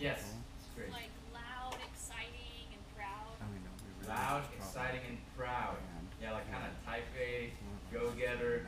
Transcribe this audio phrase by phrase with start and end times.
[0.00, 0.18] Yes,
[0.58, 0.90] it's great.
[0.90, 3.36] Like loud, exciting, and proud.
[3.36, 5.76] I mean, no, we really Loud, just dropped exciting, and proud.
[5.76, 7.52] And- Yeah, like kind of type A,
[7.92, 8.66] go getter.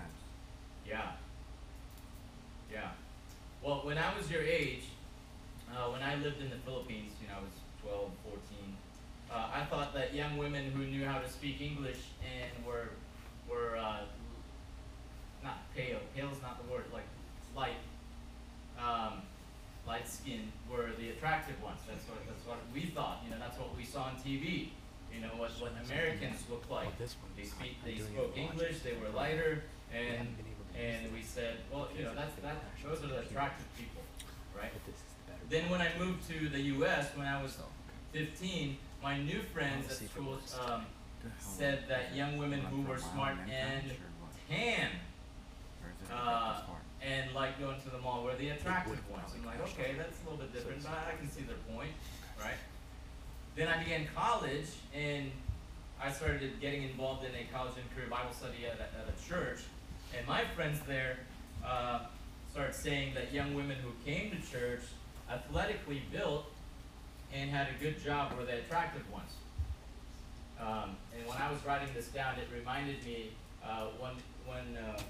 [0.87, 1.13] Yeah.
[2.71, 2.91] Yeah.
[3.63, 4.85] Well, when I was your age,
[5.71, 7.53] uh, when I lived in the Philippines, you know, I was
[7.83, 8.77] 12, 14,
[9.31, 12.91] uh, I thought that young women who knew how to speak English and were,
[13.49, 14.05] were uh,
[15.43, 17.07] not pale, pale is not the word, like
[17.57, 17.81] light,
[18.79, 19.23] um,
[19.87, 21.81] light skin were the attractive ones.
[21.87, 23.39] That's what, that's what we thought, you know,
[23.97, 24.69] on TV.
[25.13, 26.89] You know, what, what Americans look like.
[26.99, 28.37] They speak, they spoke.
[28.37, 32.05] English, they were lighter, and, haven't been able to use and we said, well, you
[32.05, 34.03] know, that's, that, those are the attractive people,
[34.57, 34.71] right?
[34.73, 37.59] But this is the better Then when I moved to the US, when I was
[38.13, 40.39] fifteen, my new friends at see if it school,
[40.69, 40.87] um,
[41.39, 43.83] said that young women who were smart and tan,
[45.83, 46.63] Or is it the uh,
[47.03, 49.33] and like going to the mall were the attractive ones.
[49.37, 51.91] I'm like, okay, that's a little bit different, but I can see their point,
[52.39, 52.55] right?
[53.55, 55.31] Then I began college and
[56.03, 59.29] I started getting involved in a college and career Bible study at a, at a
[59.29, 59.61] church.
[60.17, 61.19] And my friends there
[61.65, 62.01] uh,
[62.51, 64.83] started saying that young women who came to church,
[65.31, 66.47] athletically built,
[67.33, 69.33] and had a good job were the attractive ones.
[70.61, 73.33] Um, and when I was writing this down, it reminded me
[73.65, 74.15] uh, one
[74.47, 75.01] one uh,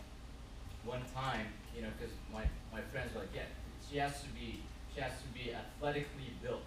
[0.85, 3.43] one time, you know, because my my friends were like, yeah,
[3.91, 4.63] she has to be
[4.95, 6.63] she has to be athletically built.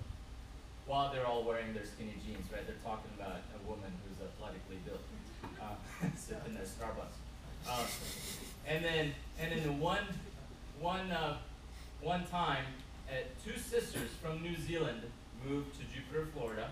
[0.86, 2.66] While they're all wearing their skinny jeans, right?
[2.67, 5.02] They're talking about a woman who's athletically built,
[5.59, 5.73] uh,
[6.16, 7.17] sipping their Starbucks.
[7.67, 7.86] Um,
[8.67, 10.06] and then and then the one
[10.80, 11.38] one uh,
[12.02, 12.66] one time,
[13.09, 13.13] uh,
[13.44, 15.02] two sisters from New Zealand
[15.47, 16.72] moved to Jupiter, Florida.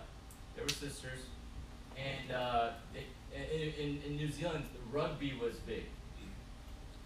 [0.55, 1.19] They were sisters,
[1.97, 5.85] and uh, they, in, in, in New Zealand, rugby was big.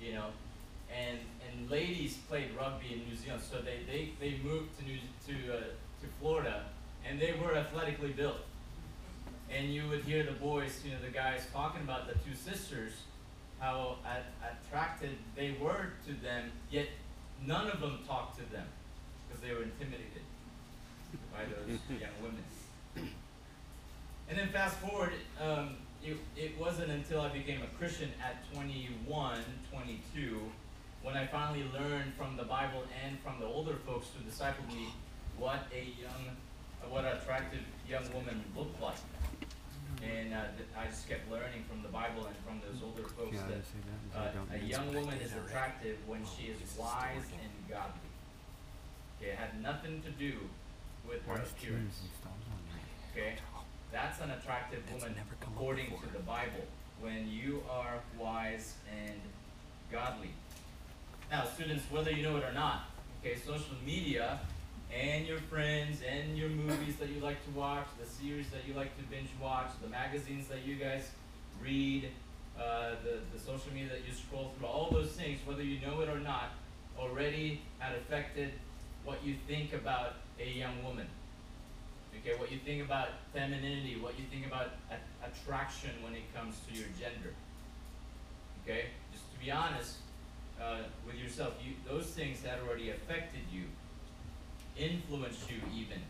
[0.02, 0.26] You know,
[0.94, 4.98] and and ladies played rugby in New Zealand, so they, they, they moved to New
[5.28, 5.60] to uh,
[6.02, 6.66] to Florida,
[7.08, 8.38] and they were athletically built.
[9.50, 12.92] And you would hear the boys, you know, the guys talking about the two sisters,
[13.60, 16.88] how at, attracted they were to them, yet
[17.46, 18.68] none of them talked to them
[19.28, 20.22] because they were intimidated
[21.32, 22.44] by those young women.
[24.30, 29.40] And then fast forward, um, it, it wasn't until I became a Christian at 21,
[29.72, 30.40] 22,
[31.04, 34.90] when I finally learned from the Bible and from the older folks who discipled me
[35.38, 36.36] what a young,
[36.90, 38.98] what an attractive young woman looked like.
[40.04, 40.44] And uh,
[40.78, 43.58] I just kept learning from the Bible and from those older folks Yeah,
[44.14, 48.12] that uh, a young woman is attractive when she is wise and godly.
[49.18, 50.34] Okay, it had nothing to do
[51.08, 51.98] with her appearance.
[51.98, 53.24] cheese installed on there?
[53.24, 53.38] Okay,
[53.92, 56.66] that's an attractive woman never come up according to the Bible.
[57.02, 59.20] When you are wise and
[59.92, 60.32] godly.
[61.32, 62.90] Now, students, whether you know it or not,
[63.22, 64.40] okay, social media
[64.94, 68.74] and your friends and your movies that you like to watch, the series that you
[68.74, 71.10] like to binge watch, the magazines that you guys
[71.62, 72.10] read,
[72.58, 76.02] uh, the, the social media that you scroll through, all those things, whether you know
[76.02, 76.52] it or not,
[76.98, 78.52] already had affected
[79.04, 81.08] what you think about a young woman.
[82.20, 84.72] Okay, what you think about femininity, what you think about
[85.24, 87.34] attraction when it comes to your gender.
[88.64, 89.98] Okay, just to be honest
[90.62, 93.64] uh, with yourself, you, those things had already affected you,
[94.78, 96.02] influenced you even.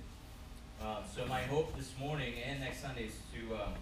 [0.82, 3.74] Um, so my hope this morning and next Sunday is to um,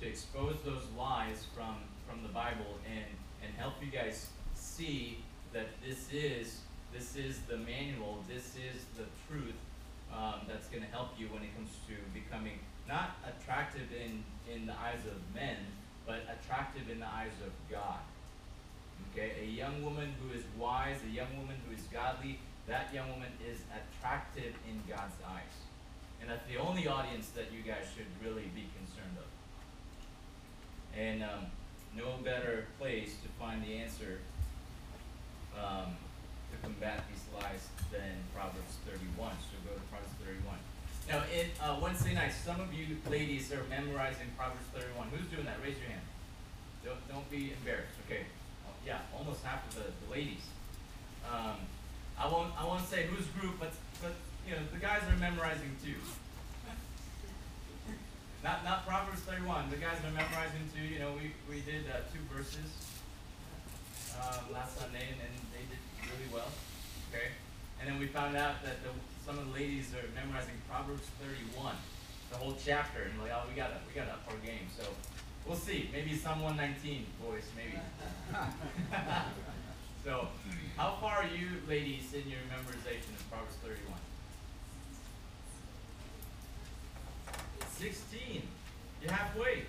[0.00, 1.76] to expose those lies from
[2.06, 3.06] from the Bible and
[3.42, 5.18] and help you guys see
[5.52, 6.60] that this is
[6.92, 9.54] this is the manual, this is the truth
[10.12, 12.58] um, that's going to help you when it comes to becoming
[12.88, 15.56] not attractive in in the eyes of men,
[16.06, 18.00] but attractive in the eyes of God.
[19.12, 23.08] Okay, a young woman who is wise, a young woman who is godly, that young
[23.10, 25.54] woman is attractive in God's eyes.
[26.20, 29.30] And that's the only audience that you guys should really be concerned of.
[30.98, 31.46] And um,
[31.96, 34.18] no better place to find the answer
[35.54, 35.94] um,
[36.50, 39.32] to combat these lies than Proverbs 31.
[39.38, 40.58] So go to Proverbs 31.
[41.06, 41.22] Now,
[41.62, 45.08] uh, Wednesday night, some of you ladies are memorizing Proverbs 31.
[45.14, 45.62] Who's doing that?
[45.62, 46.02] Raise your hand.
[46.84, 47.94] Don't, don't be embarrassed.
[48.06, 48.26] Okay.
[48.66, 50.42] Oh, yeah, almost half of the, the ladies.
[51.30, 51.62] Um,
[52.18, 54.12] I won't I won't say whose group, but but
[54.46, 56.00] you know the guys are memorizing too.
[58.42, 59.70] Not not Proverbs 31.
[59.70, 60.82] The guys are memorizing too.
[60.82, 62.72] You know we we did uh, two verses
[64.16, 66.48] um, last Sunday, and, and they did really well.
[67.12, 67.36] Okay,
[67.80, 68.90] and then we found out that the,
[69.24, 71.74] some of the ladies are memorizing Proverbs 31,
[72.30, 74.72] the whole chapter, and like oh we gotta we gotta up our game.
[74.72, 74.88] So
[75.44, 75.90] we'll see.
[75.92, 77.76] Maybe some 119 boys, maybe.
[80.06, 80.28] so,
[80.76, 83.98] how far are you ladies in your memorization of Proverbs 31?
[87.72, 88.42] 16.
[89.02, 89.64] You're halfway.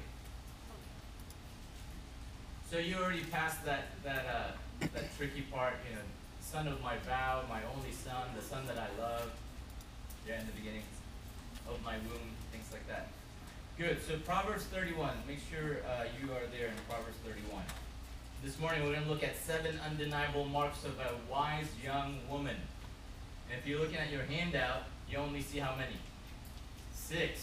[2.69, 6.01] So you already passed that that uh, that tricky part, you know,
[6.39, 9.31] son of my vow, my only son, the son that I love.
[10.28, 10.84] Yeah, in the beginning
[11.68, 13.07] of my womb, things like that.
[13.80, 14.06] Good.
[14.06, 15.13] So Proverbs 31.
[15.28, 17.63] Make sure uh, you are there in Proverbs 31.
[18.44, 22.56] This morning we're going to look at seven undeniable marks of a wise young woman.
[23.50, 25.95] And if you're looking at your handout, you only see how many?
[26.94, 27.42] Six.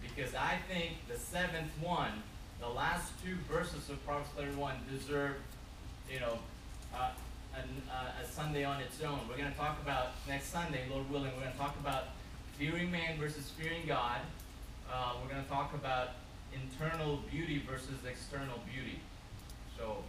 [0.00, 2.22] Because I think the seventh one,
[2.60, 5.36] the last two verses of Proverbs 31, deserve,
[6.10, 6.38] you know,
[6.94, 7.10] uh,
[7.54, 9.20] an, uh, a Sunday on its own.
[9.28, 12.04] We're going to talk about next Sunday, Lord willing, we're going to talk about
[12.58, 14.20] fearing man versus fearing God.
[14.90, 16.12] Uh, we're going to talk about
[16.54, 18.98] internal beauty versus external beauty.
[19.76, 20.02] So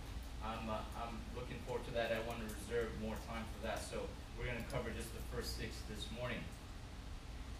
[0.44, 2.12] I'm, uh, I'm looking forward to that.
[2.12, 3.84] I want to reserve more time for that.
[3.84, 4.00] So
[4.38, 6.40] we're going to cover just the first six this morning.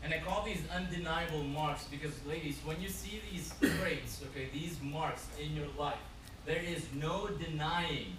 [0.04, 4.78] And I call these undeniable marks because, ladies, when you see these traits, okay, these
[4.82, 6.00] marks in your life,
[6.46, 8.16] there is no denying,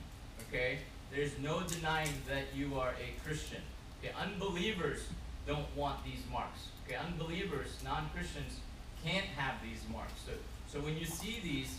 [0.49, 0.81] okay,
[1.11, 3.62] there's no denying that you are a Christian.
[4.02, 5.00] Okay, unbelievers
[5.46, 6.69] don't want these marks.
[6.84, 8.61] Okay, unbelievers, non-Christians,
[9.05, 10.12] can't have these marks.
[10.26, 10.32] So,
[10.70, 11.79] so when you see these,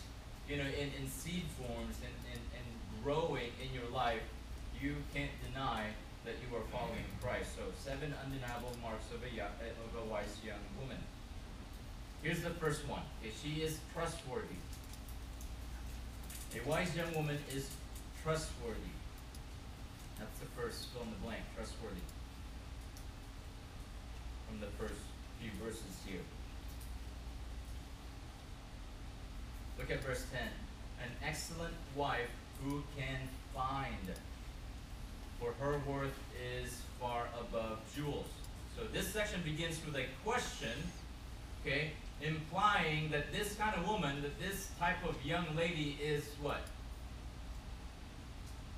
[0.50, 2.66] you know, in, in seed forms and, and, and
[3.04, 4.26] growing in your life,
[4.82, 5.86] you can't deny
[6.26, 7.56] that you are following Christ.
[7.56, 10.98] So seven undeniable marks of a, of a wise young woman.
[12.24, 13.02] Here's the first one.
[13.22, 14.60] Okay, she is trustworthy.
[16.58, 17.70] A wise young woman is
[18.24, 18.94] trustworthy.
[20.18, 22.02] That's the first fill in the blank, trustworthy.
[24.50, 25.00] From the first
[25.40, 26.26] few verses here.
[29.80, 30.42] Look at verse 10.
[31.02, 32.30] An excellent wife
[32.64, 33.18] who can
[33.56, 33.96] find,
[35.40, 36.20] for her worth
[36.62, 38.28] is far above jewels.
[38.76, 40.78] So this section begins with a question,
[41.62, 41.92] okay,
[42.22, 46.62] implying that this kind of woman, that this type of young lady is what?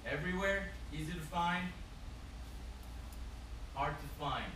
[0.06, 1.68] Everywhere, easy to find,
[3.74, 4.52] hard to find,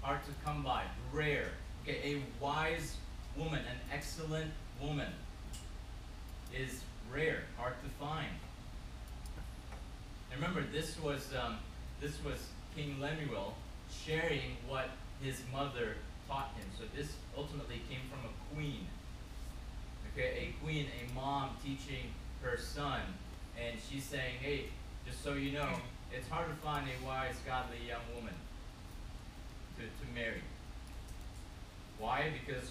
[0.00, 1.48] hard to come by, rare.
[1.82, 2.96] Okay, a wise
[3.36, 4.50] woman, an excellent
[4.80, 5.12] woman
[6.58, 6.82] is
[7.12, 8.28] rare, hard to find.
[10.30, 11.56] And remember, this was um,
[12.00, 12.38] this was
[12.74, 13.54] King Lemuel
[13.90, 14.90] sharing what
[15.22, 15.96] his mother
[16.28, 16.66] taught him.
[16.78, 18.86] So this ultimately came from a queen.
[20.12, 22.12] Okay, a queen, a mom teaching
[22.42, 23.00] her son,
[23.60, 24.66] and she's saying, "Hey,
[25.06, 25.68] just so you know,
[26.12, 28.34] it's hard to find a wise, godly young woman
[29.76, 30.42] to, to marry.
[31.98, 32.32] Why?
[32.44, 32.70] Because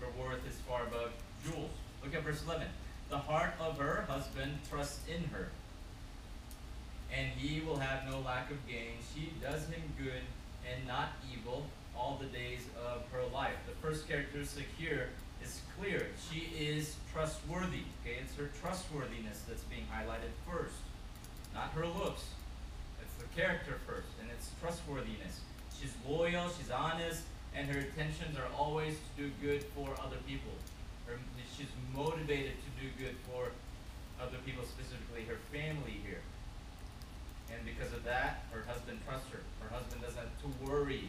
[0.00, 1.12] her worth is far above
[1.44, 1.70] jewels.
[2.02, 2.66] Look at verse 11.
[3.10, 5.48] The heart of her husband trusts in her,
[7.10, 9.00] and he will have no lack of gain.
[9.14, 10.22] She does him good
[10.70, 11.64] and not evil
[11.96, 13.56] all the days of her life.
[13.66, 15.08] The first characteristic here
[15.42, 16.08] is clear.
[16.30, 17.84] She is trustworthy.
[18.02, 20.76] Okay, it's her trustworthiness that's being highlighted first,
[21.54, 22.24] not her looks.
[23.00, 25.40] It's the character first, and it's trustworthiness.
[25.80, 27.22] She's loyal, she's honest,
[27.54, 30.52] and her intentions are always to do good for other people.
[31.08, 31.16] Her,
[31.56, 33.50] she's motivated to do good for
[34.20, 36.20] other people, specifically her family here.
[37.48, 39.40] And because of that, her husband trusts her.
[39.64, 41.08] Her husband doesn't have to worry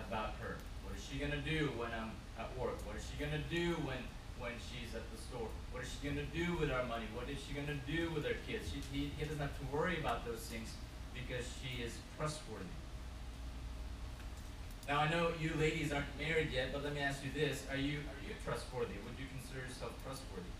[0.00, 0.56] about her.
[0.82, 2.80] What is she gonna do when I'm at work?
[2.88, 4.00] What is she gonna do when
[4.40, 5.48] when she's at the store?
[5.72, 7.04] What is she gonna do with our money?
[7.14, 8.72] What is she gonna do with her kids?
[8.72, 10.72] She, he, he doesn't have to worry about those things
[11.12, 12.64] because she is trustworthy.
[14.88, 17.76] Now I know you ladies aren't married yet, but let me ask you this: Are
[17.76, 19.00] you are you trustworthy?
[19.00, 20.52] Would you consider yourself trustworthy?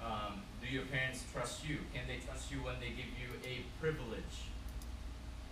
[0.00, 1.84] Um, do your parents trust you?
[1.92, 4.48] Can they trust you when they give you a privilege?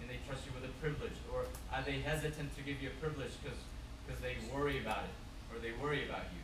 [0.01, 2.97] Can they trust you with a privilege, or are they hesitant to give you a
[2.97, 3.61] privilege because
[4.09, 5.17] because they worry about it,
[5.53, 6.41] or they worry about you?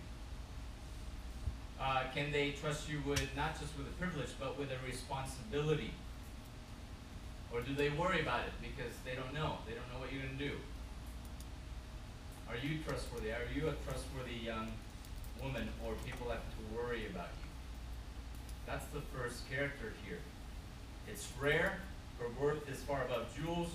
[1.81, 5.97] Uh, can they trust you with not just with a privilege, but with a responsibility?
[7.53, 9.65] Or do they worry about it because they don't know?
[9.65, 10.57] They don't know what you're going to do.
[12.49, 13.31] Are you trustworthy?
[13.31, 14.69] Are you a trustworthy young
[15.43, 17.49] woman, or people have to worry about you?
[18.67, 20.19] That's the first character here.
[21.09, 21.79] It's rare.
[22.19, 23.69] Her worth is far above jewels,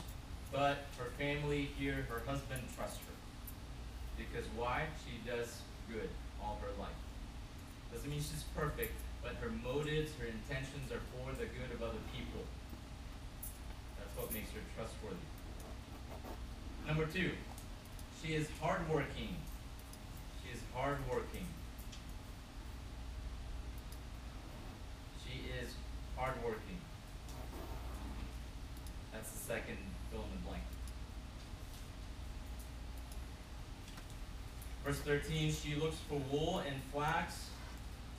[0.51, 3.15] but her family here, her husband trusts her.
[4.17, 4.85] Because why?
[5.05, 5.61] She does
[5.91, 6.09] good
[6.41, 6.97] all her life.
[7.93, 12.01] Doesn't mean she's perfect, but her motives, her intentions are for the good of other
[12.15, 12.41] people.
[13.99, 15.27] That's what makes her trustworthy.
[16.87, 17.31] Number two,
[18.21, 19.35] she is hardworking.
[20.43, 21.45] She is hardworking.
[25.25, 25.71] She is
[26.15, 26.77] hardworking.
[29.11, 29.77] That's the second
[30.11, 30.63] fill in the blank.
[34.85, 37.47] Verse 13, she looks for wool and flax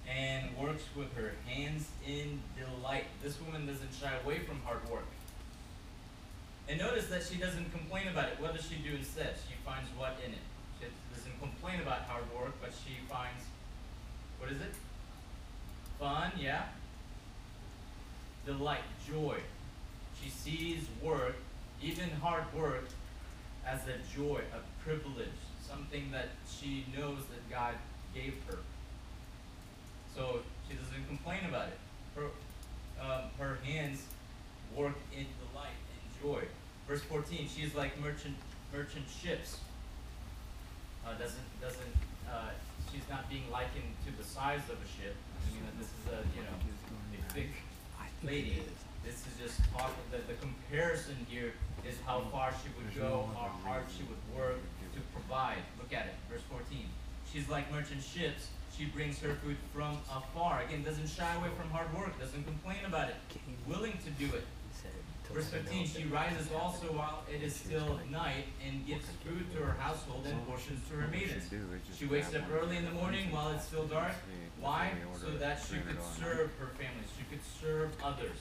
[0.08, 3.04] and works with her hands in delight.
[3.22, 5.06] This woman doesn't shy away from hard work.
[6.72, 8.40] And notice that she doesn't complain about it.
[8.40, 9.34] What does she do instead?
[9.46, 10.38] She finds what in it?
[10.80, 13.44] She doesn't complain about hard work, but she finds,
[14.40, 14.72] what is it?
[16.00, 16.62] Fun, yeah?
[18.46, 19.36] Delight, joy.
[20.18, 21.36] She sees work,
[21.82, 22.88] even hard work,
[23.66, 25.28] as a joy, a privilege,
[25.68, 27.74] something that she knows that God
[28.14, 28.60] gave her.
[30.16, 31.78] So she doesn't complain about it.
[32.16, 32.28] Her,
[32.98, 34.04] um, her hands
[34.74, 36.48] work in delight and joy.
[36.92, 38.36] Verse 14, she's like merchant
[38.68, 39.56] merchant ships.
[41.00, 41.94] Uh, doesn't doesn't
[42.28, 42.52] uh,
[42.92, 45.16] she's not being likened to the size of a ship.
[45.16, 47.48] I mean, this is a you know a thick
[48.22, 48.60] lady.
[49.02, 50.04] This is just talking.
[50.10, 51.54] The, the comparison here
[51.88, 54.60] is how far she would go, how hard she would work
[54.92, 55.64] to provide.
[55.80, 56.84] Look at it, verse 14.
[57.32, 58.48] She's like merchant ships.
[58.76, 60.60] She brings her food from afar.
[60.60, 62.20] Again, doesn't shy away from hard work.
[62.20, 63.16] Doesn't complain about it.
[63.66, 64.44] Willing to do it.
[65.34, 69.06] He said, "Till Verse 15, she rises also while it is still night and gives
[69.24, 71.48] food to her household and portions to her maidens.
[71.48, 74.12] do is just She wakes up early in the morning while it's still dark.
[74.60, 74.92] Why?
[75.20, 77.04] So that she could serve her family.
[77.16, 78.38] She could serve others.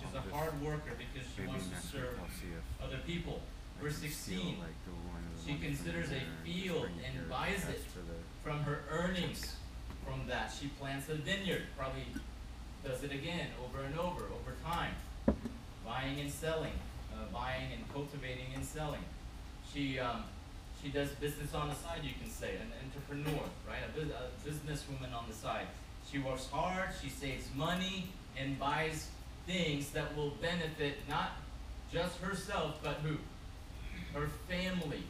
[0.00, 3.40] She's a hard worker because she wants to serve I'll see if other people.
[3.80, 7.30] Verse 16, like, the one of the she considers a there and just field and
[7.30, 7.82] buys it.
[8.44, 9.56] from her earnings
[10.04, 12.04] from that she plants a vineyard probably
[12.84, 14.94] does it again over and over over time
[15.84, 16.72] buying and selling
[17.12, 19.04] uh, buying and cultivating and selling
[19.72, 20.24] she um,
[20.82, 24.48] she does business on the side you can say an entrepreneur right a, bus- a
[24.48, 25.66] businesswoman on the side
[26.10, 28.08] she works hard she saves money
[28.38, 29.08] and buys
[29.46, 31.32] things that will benefit not
[31.92, 33.16] just herself but who
[34.18, 35.02] her family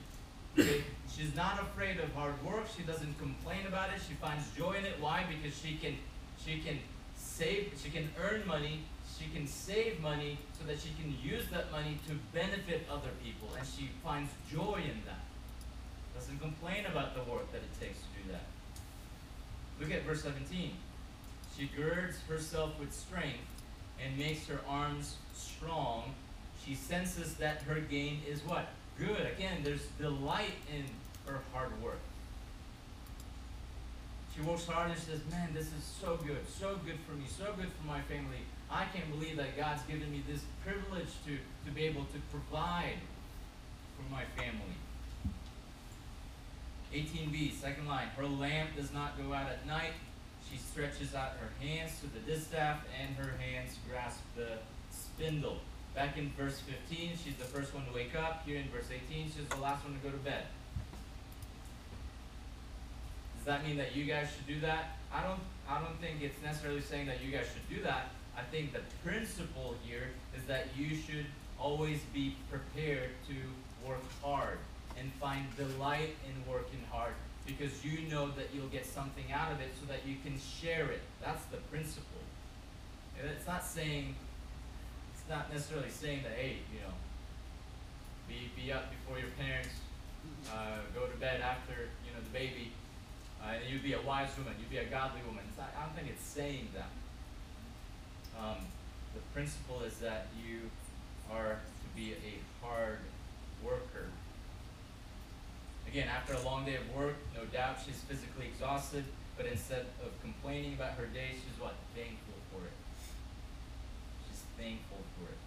[0.57, 2.65] She's not afraid of hard work.
[2.77, 4.01] She doesn't complain about it.
[4.07, 4.97] She finds joy in it.
[5.01, 5.25] Why?
[5.29, 5.97] Because she can
[6.45, 6.79] she can
[7.41, 8.81] save she can earn money,
[9.19, 13.49] she can save money so that she can use that money to benefit other people
[13.57, 15.25] and she finds joy in that.
[16.15, 18.45] Doesn't complain about the work that it takes to do that.
[19.81, 20.73] Look at verse 17.
[21.57, 23.39] She girds herself with strength
[24.05, 26.15] and makes her arms strong.
[26.63, 28.69] She senses that her gain is what?
[28.99, 29.27] Good.
[29.35, 30.85] Again, there's delight in
[31.25, 32.01] her hard work.
[34.41, 37.25] She works hard and she says, Man, this is so good, so good for me,
[37.29, 38.41] so good for my family.
[38.71, 42.97] I can't believe that God's given me this privilege to, to be able to provide
[43.97, 44.77] for my family.
[46.95, 48.09] 18b, second line.
[48.17, 49.93] Her lamp does not go out at night.
[50.51, 54.59] She stretches out her hands to the distaff, and her hands grasp the
[54.91, 55.59] spindle.
[55.95, 58.47] Back in verse 15, she's the first one to wake up.
[58.47, 60.45] Here in verse 18, she's the last one to go to bed.
[63.41, 64.99] Does that mean that you guys should do that?
[65.11, 68.11] I don't I don't think it's necessarily saying that you guys should do that.
[68.37, 71.25] I think the principle here is that you should
[71.59, 74.59] always be prepared to work hard
[74.99, 77.15] and find delight in working hard
[77.47, 80.91] because you know that you'll get something out of it so that you can share
[80.91, 81.01] it.
[81.25, 82.21] That's the principle.
[83.19, 84.17] And it's not saying
[85.15, 86.93] it's not necessarily saying that hey, you know,
[88.29, 89.81] be be up before your parents,
[90.53, 92.73] uh, go to bed after you know the baby,
[93.43, 95.45] uh, and you'd be a wise woman, you'd be a godly woman.
[95.57, 96.89] Not, I don't think it's saying that.
[98.39, 98.57] Um,
[99.15, 100.71] the principle is that you
[101.33, 102.99] are to be a hard
[103.63, 104.09] worker.
[105.89, 109.05] Again, after a long day of work, no doubt she's physically exhausted,
[109.37, 111.75] but instead of complaining about her day, she's what?
[111.97, 112.73] Thankful for it.
[114.29, 115.39] She's thankful for it.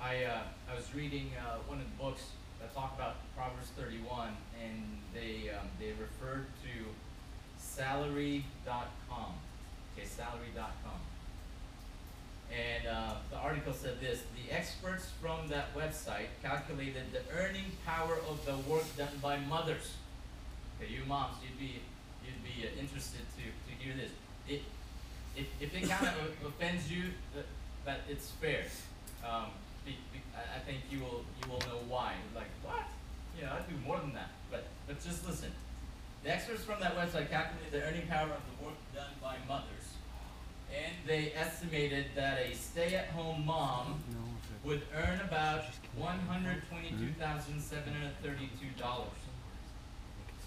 [0.00, 2.22] I uh, I was reading uh, one of the books
[2.60, 4.30] that talk about Proverbs 31,
[4.62, 6.86] and they um, they referred to
[7.58, 9.34] salary.com.
[9.92, 11.00] Okay, salary.com.
[12.54, 18.16] And uh, the article said this: the experts from that website calculated the earning power
[18.28, 19.94] of the work done by mothers.
[20.80, 21.80] Okay, you moms, you'd be
[22.24, 24.10] you'd be uh, interested to, to hear this.
[24.48, 24.62] It
[25.36, 27.46] if, if it kind of offends you, that,
[27.84, 28.64] that it's fair.
[29.24, 29.46] Um,
[29.86, 32.14] be, be, I think you will you will know why.
[32.34, 32.84] Like what?
[33.38, 34.30] You know, I do more than that.
[34.50, 35.52] But but just listen.
[36.24, 39.86] The experts from that website calculated the earning power of the work done by mothers,
[40.74, 45.62] and they estimated that a stay-at-home mom No, if it- would earn about
[45.94, 49.22] one hundred twenty-two thousand seven hundred thirty-two dollars.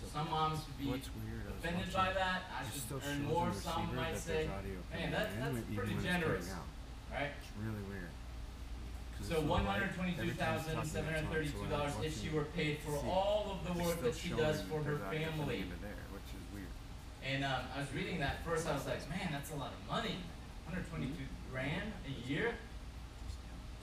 [0.01, 2.43] So some moms would be What's weird, I was offended by that.
[2.51, 3.51] I it should earn more.
[3.53, 4.59] Some might say, man,
[4.91, 6.51] coming that, in, that's pretty when it's cutting generous,
[7.11, 7.31] right?
[7.39, 8.11] It's really weird.
[9.21, 12.45] So one hundred twenty-two Every time it's thousand seven hundred thirty-two dollars if she were
[12.57, 15.65] paid for all of the work that she does for her family.
[16.09, 16.71] which is weird.
[17.21, 19.81] And um, I was reading that first, I was like, man, that's a lot of
[19.87, 20.15] money,
[20.67, 22.53] hundred twenty-two grand a year.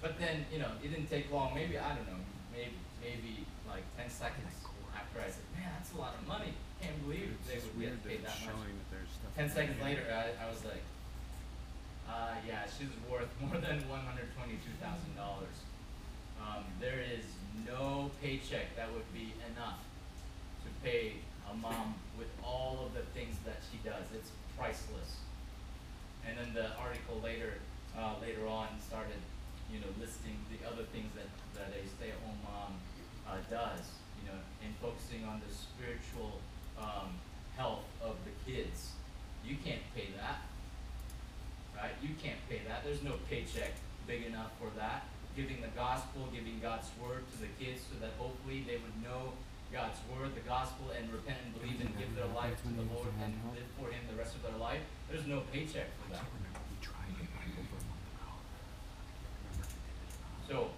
[0.02, 1.54] But then, you know, it didn't take long.
[1.54, 2.20] Maybe I don't know.
[2.52, 4.50] Maybe maybe like ten seconds
[4.96, 6.52] after I said, man, that's a lot of money.
[6.82, 8.50] Can't believe they would get paid that much.
[8.50, 9.30] showing that there's stuff.
[9.36, 10.82] Ten seconds later, I, I was like,
[12.08, 15.56] uh, yeah, she's worth more than one hundred twenty-two thousand dollars.
[16.40, 17.24] Um, there is
[17.66, 19.80] no paycheck that would be enough
[20.64, 21.14] to pay
[21.50, 24.06] a mom with all of the things that she does.
[24.14, 25.22] It's priceless.
[26.26, 27.54] And then the article later,
[27.96, 29.18] uh, later on started,
[29.72, 32.74] you know, listing the other things that, that a stay-at-home mom,
[33.26, 33.86] uh, does,
[34.18, 36.42] you know, and focusing on the spiritual,
[36.78, 37.14] um,
[37.56, 38.92] health of the kids.
[39.44, 40.42] You can't pay that,
[42.02, 42.84] You can't pay that.
[42.84, 43.72] There's no paycheck
[44.06, 45.06] big enough for that.
[45.36, 49.32] Giving the gospel, giving God's word to the kids so that hopefully they would know
[49.72, 53.10] God's word, the gospel, and repent and believe and give their life to the Lord
[53.20, 54.80] and live for Him the rest of their life.
[55.10, 56.24] There's no paycheck for that.
[60.48, 60.70] So,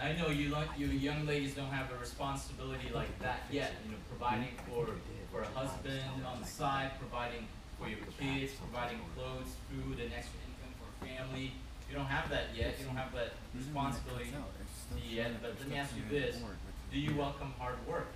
[0.00, 3.98] I know you you young ladies don't have a responsibility like that yet, you know,
[4.08, 4.86] providing for,
[5.32, 7.46] for a husband on the side, providing
[7.84, 11.52] for your kids, providing clothes, food, and extra income for family.
[11.90, 15.04] You don't have that yet, you don't have that it responsibility cuts out, it's still
[15.04, 18.08] yet, but let me ask you this, board, which is do you welcome hard work?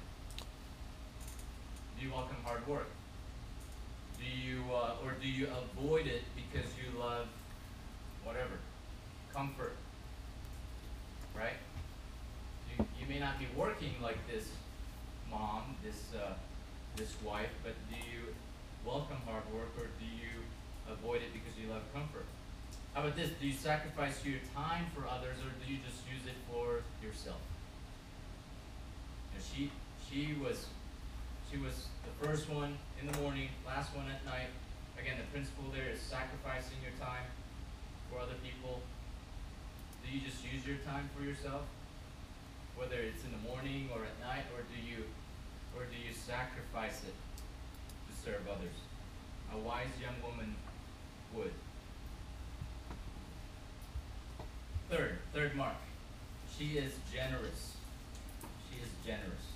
[1.98, 2.88] Do you welcome hard work?
[4.18, 7.26] Do you, uh, or do you avoid it because you love
[8.24, 8.56] whatever,
[9.34, 9.76] comfort,
[11.36, 11.60] right?
[12.72, 14.48] You, you may not be working like this
[15.30, 16.32] mom, this, uh,
[16.96, 18.34] this wife, but do you
[18.84, 20.42] welcome hard work or do you
[20.90, 22.24] avoid it because you love comfort?
[22.94, 23.30] How about this?
[23.40, 27.40] Do you sacrifice your time for others or do you just use it for yourself?
[29.38, 29.70] She,
[30.10, 30.66] she was,
[31.50, 34.50] she was the first one in the morning, last one at night.
[34.98, 37.22] Again, the principle there is sacrificing your time
[38.10, 38.82] for other people.
[40.02, 41.62] Do you just use your time for yourself?
[42.74, 45.06] Whether it's in the morning or at night, or do you,
[45.74, 47.14] or do you sacrifice it
[48.24, 48.76] serve others?
[49.54, 50.54] A wise young woman
[51.34, 51.52] would.
[54.90, 55.76] Third, third mark.
[56.56, 57.74] She is generous.
[58.70, 59.46] She is generous.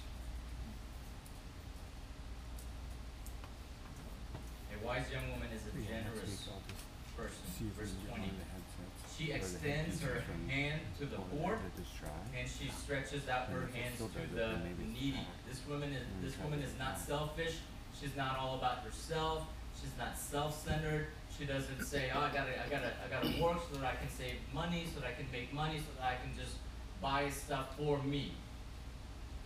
[4.72, 7.44] A wise young woman is a generous week I'll just person.
[7.59, 8.12] see if we Verse 20.
[8.12, 12.11] one of the headsets She extends her hand to the poor, to just try.
[12.37, 15.25] and she stretches out her hands to the then maybe it's needy.
[15.48, 17.57] This woman is this woman is not selfish.
[18.02, 19.46] She's not all about herself.
[19.80, 21.06] She's not self-centered.
[21.30, 24.10] She doesn't say, "Oh, I gotta, I gotta, I gotta work so that I can
[24.10, 26.56] save money, so that I can make money, so that I can just
[27.00, 28.32] buy stuff for me."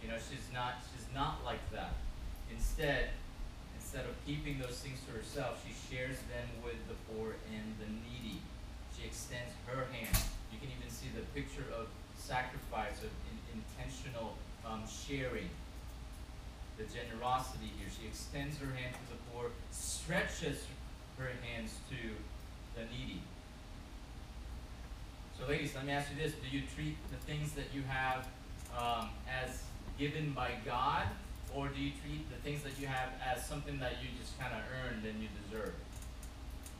[0.03, 1.93] You know, she's not, she's not like that.
[2.51, 3.11] Instead,
[3.77, 7.89] instead of keeping those things to herself, she shares them with the poor and the
[8.09, 8.41] needy.
[8.97, 10.17] She extends her hand.
[10.51, 14.33] You can even see the picture of sacrifice, of in, intentional
[14.65, 15.51] um, sharing.
[16.79, 17.89] The generosity here.
[17.89, 20.65] She extends her hand to the poor, stretches
[21.19, 22.13] her hands to
[22.79, 23.23] the needy.
[25.39, 28.27] So, ladies, let me ask you this: Do you treat the things that you have
[28.77, 29.63] um, as
[29.99, 31.05] given by God,
[31.55, 34.53] or do you treat the things that you have as something that you just kind
[34.53, 35.73] of earned and you deserve?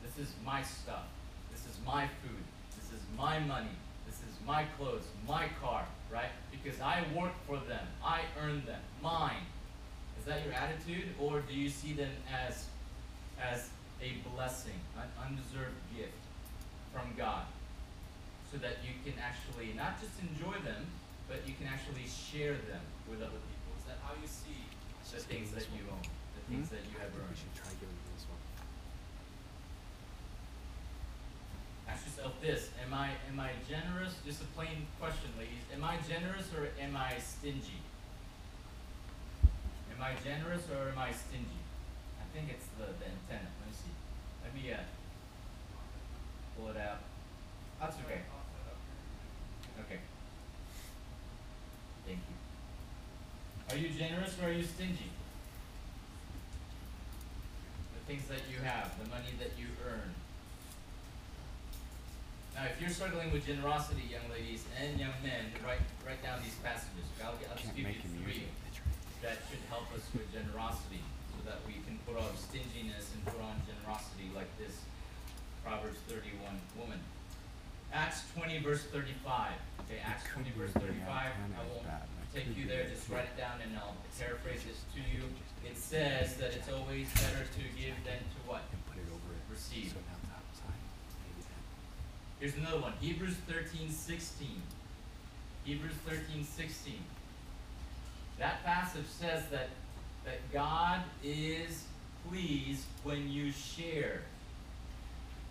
[0.03, 1.05] This is my stuff.
[1.51, 2.43] This is my food.
[2.77, 3.75] This is my money.
[4.05, 6.29] This is my clothes, my car, right?
[6.51, 7.85] Because I work for them.
[8.03, 8.81] I earn them.
[9.01, 9.45] Mine.
[10.19, 12.65] Is that your attitude, or do you see them as
[13.41, 13.69] as
[14.01, 16.17] a blessing, an undeserved gift
[16.93, 17.45] from God,
[18.51, 20.85] so that you can actually not just enjoy them,
[21.29, 23.71] but you can actually share them with other people?
[23.77, 24.65] Is that how you see
[25.13, 26.75] the things that you own, the things Hmm?
[26.75, 28.41] that you have think we should try giving this one.
[31.87, 34.19] Ask yourself this: Am I am I generous?
[34.25, 35.63] Just a plain question, ladies.
[35.73, 37.79] Am I generous or am I stingy?
[39.97, 41.57] Am I generous or am I stingy?
[42.21, 43.49] I think it's the, the antenna.
[43.49, 43.93] Let me see.
[44.45, 44.85] Let me uh
[46.53, 47.01] pull it out.
[47.81, 48.21] That's okay.
[49.81, 49.99] Okay.
[52.05, 52.37] Thank you.
[53.73, 55.09] Are you generous or are you stingy?
[57.93, 60.13] The things that you have, the money that you earn.
[62.55, 66.55] Now, if you're struggling with generosity, young ladies and young men, write write down these
[66.65, 67.05] passages.
[67.21, 68.49] I'll, I'll just give you make him use three it.
[68.49, 68.66] That's right.
[69.21, 71.01] That should help us with generosity,
[71.33, 74.85] so that we can put off stinginess and put on generosity like this
[75.63, 76.99] Proverbs 31 woman.
[77.91, 79.51] Acts 20, verse 35.
[79.87, 81.07] Okay, Acts 20, verse 35.
[81.07, 81.27] I
[81.71, 81.87] won't
[82.33, 85.23] take you there, just write it down and I'll paraphrase this to you.
[85.65, 88.63] It says that it's always better to give than to what?
[88.71, 89.43] And put it over it.
[89.51, 89.91] Receive.
[89.91, 90.79] So now it's outside.
[91.23, 91.63] Maybe then.
[92.39, 92.93] Here's another one.
[93.01, 94.61] Hebrews 13, 16.
[95.65, 96.95] Hebrews 13, 16.
[98.39, 99.69] That passage says that,
[100.25, 101.85] that God is
[102.29, 104.21] pleased when you share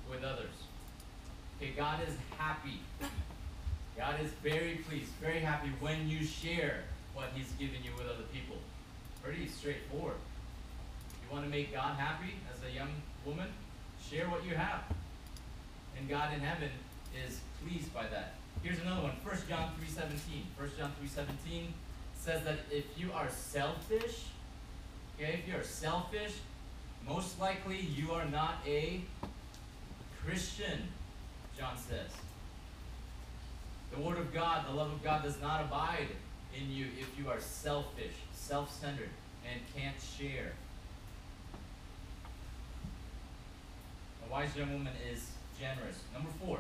[0.08, 0.54] with others.
[1.60, 2.80] Okay, God is happy.
[3.96, 6.82] God is very pleased, very happy when you share
[7.14, 8.56] what He's given you with other people.
[9.22, 10.16] Pretty straightforward.
[11.22, 12.90] You want to make God happy as a young
[13.24, 13.48] woman?
[14.08, 14.84] Share what you have.
[15.98, 16.68] And God in heaven
[17.26, 18.34] is pleased by that.
[18.62, 19.12] Here's another one.
[19.24, 20.44] 1 John 3.17.
[20.58, 21.68] 1 John 3.17
[22.26, 24.24] says that if you are selfish,
[25.14, 26.32] okay, if you are selfish,
[27.06, 29.00] most likely you are not a
[30.24, 30.88] Christian,
[31.56, 32.10] John says.
[33.94, 36.08] The Word of God, the love of God does not abide
[36.52, 39.10] in you if you are selfish, self centered,
[39.48, 40.50] and can't share.
[44.28, 46.00] A wise young woman is generous.
[46.12, 46.58] Number four.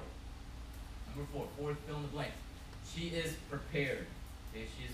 [1.08, 2.30] Number four, fourth fill in the blank.
[2.94, 4.06] She is prepared.
[4.54, 4.92] Okay, she is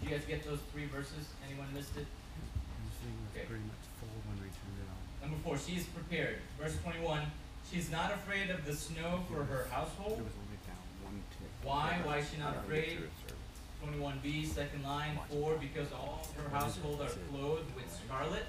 [0.00, 1.28] Did you guys get those three verses?
[1.46, 2.06] Anyone missed it?
[2.06, 3.46] Was Okay.
[3.46, 5.30] pretty much full when we turned it on.
[5.30, 6.38] Number four, she is prepared.
[6.58, 7.30] Verse 21.
[7.70, 10.18] She's not afraid of the snow for her household.
[10.18, 11.48] It was only down one tick.
[11.62, 12.00] Why?
[12.04, 12.96] Why is she not Yeah, afraid?
[12.96, 13.36] through it, service.
[13.84, 18.44] 21b, second line, 4, because all her household are clothed with scarlet.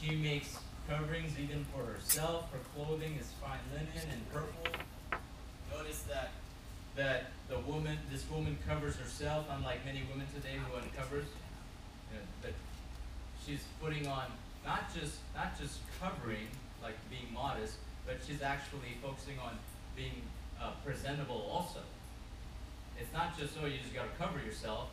[0.00, 0.56] She makes
[0.88, 2.52] coverings even for herself.
[2.52, 4.66] Her clothing is fine linen and purple.
[5.72, 6.32] Notice that
[6.96, 11.26] that the woman, this woman covers herself, unlike many women today who uncovers.
[12.40, 12.52] But
[13.44, 14.26] she's putting on
[14.64, 16.46] not just not just covering,
[16.82, 19.58] like being modest, but she's actually focusing on
[19.96, 20.22] being
[20.60, 21.80] uh, presentable also.
[22.98, 24.88] It's not just oh you just gotta cover yourself.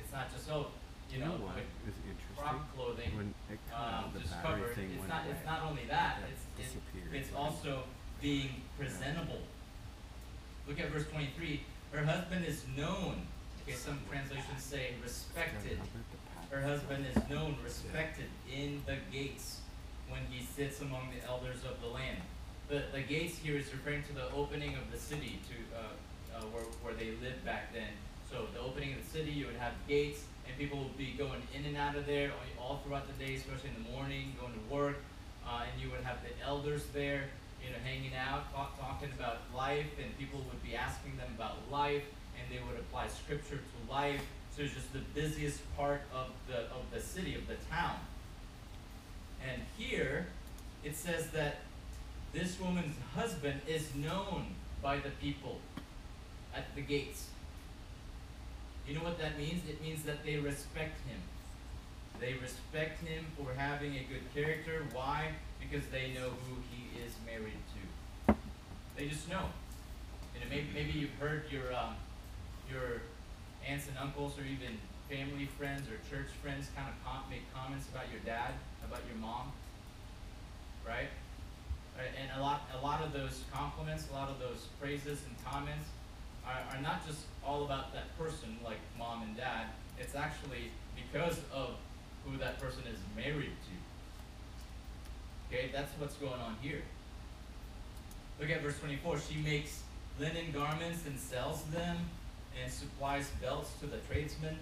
[0.00, 0.68] It's not just oh
[1.12, 2.36] you know, what like, is interesting?
[2.36, 4.74] crop clothing When it um, the just battery covered.
[4.74, 5.22] thing It's went not.
[5.24, 5.34] away.
[5.36, 6.18] It's not only that.
[6.26, 6.74] It It's
[7.12, 7.84] it's, also
[8.20, 9.42] being presentable.
[10.66, 11.62] Look at verse twenty-three.
[11.92, 13.26] Her husband is known.
[13.62, 15.78] Okay, some translations say respected.
[16.50, 19.60] Her husband is known, respected in the gates
[20.08, 22.18] when he sits among the elders of the land.
[22.68, 25.80] The, the gates here is referring to the opening of the city to uh,
[26.36, 27.92] uh, where, where they lived back then.
[28.30, 31.42] So the opening of the city, you would have gates, and people would be going
[31.54, 34.52] in and out of there all, all throughout the day, especially in the morning, going
[34.52, 34.96] to work.
[35.46, 37.24] Uh, and you would have the elders there,
[37.62, 41.56] you know, hanging out, talk, talking about life, and people would be asking them about
[41.70, 42.04] life,
[42.38, 44.22] and they would apply scripture to life.
[44.56, 47.96] So it's just the busiest part of the of the city of the town.
[49.46, 50.28] And here,
[50.84, 51.56] it says that
[52.32, 54.46] this woman's husband is known
[54.82, 55.58] by the people
[56.54, 57.26] at the gates.
[58.86, 59.62] You know what that means?
[59.68, 61.20] It means that they respect him.
[62.20, 64.84] They respect him for having a good character.
[64.92, 65.32] Why?
[65.60, 68.34] Because they know who he is married to.
[68.96, 69.46] They just know.
[70.34, 71.96] You know, maybe, maybe you've heard your um,
[72.70, 73.02] your
[73.66, 74.76] aunts and uncles, or even
[75.08, 78.52] family friends or church friends, kind of com- make comments about your dad,
[78.84, 79.52] about your mom,
[80.86, 81.08] right?
[81.96, 85.34] Right, and a lot, a lot of those compliments, a lot of those praises and
[85.46, 85.86] comments
[86.46, 89.66] are, are not just all about that person, like mom and dad.
[89.98, 91.70] It's actually because of
[92.24, 93.52] who that person is married
[95.50, 95.54] to.
[95.54, 96.82] Okay, that's what's going on here.
[98.40, 99.18] Look at verse 24.
[99.20, 99.82] She makes
[100.18, 101.96] linen garments and sells them
[102.60, 104.58] and supplies belts to the tradesmen.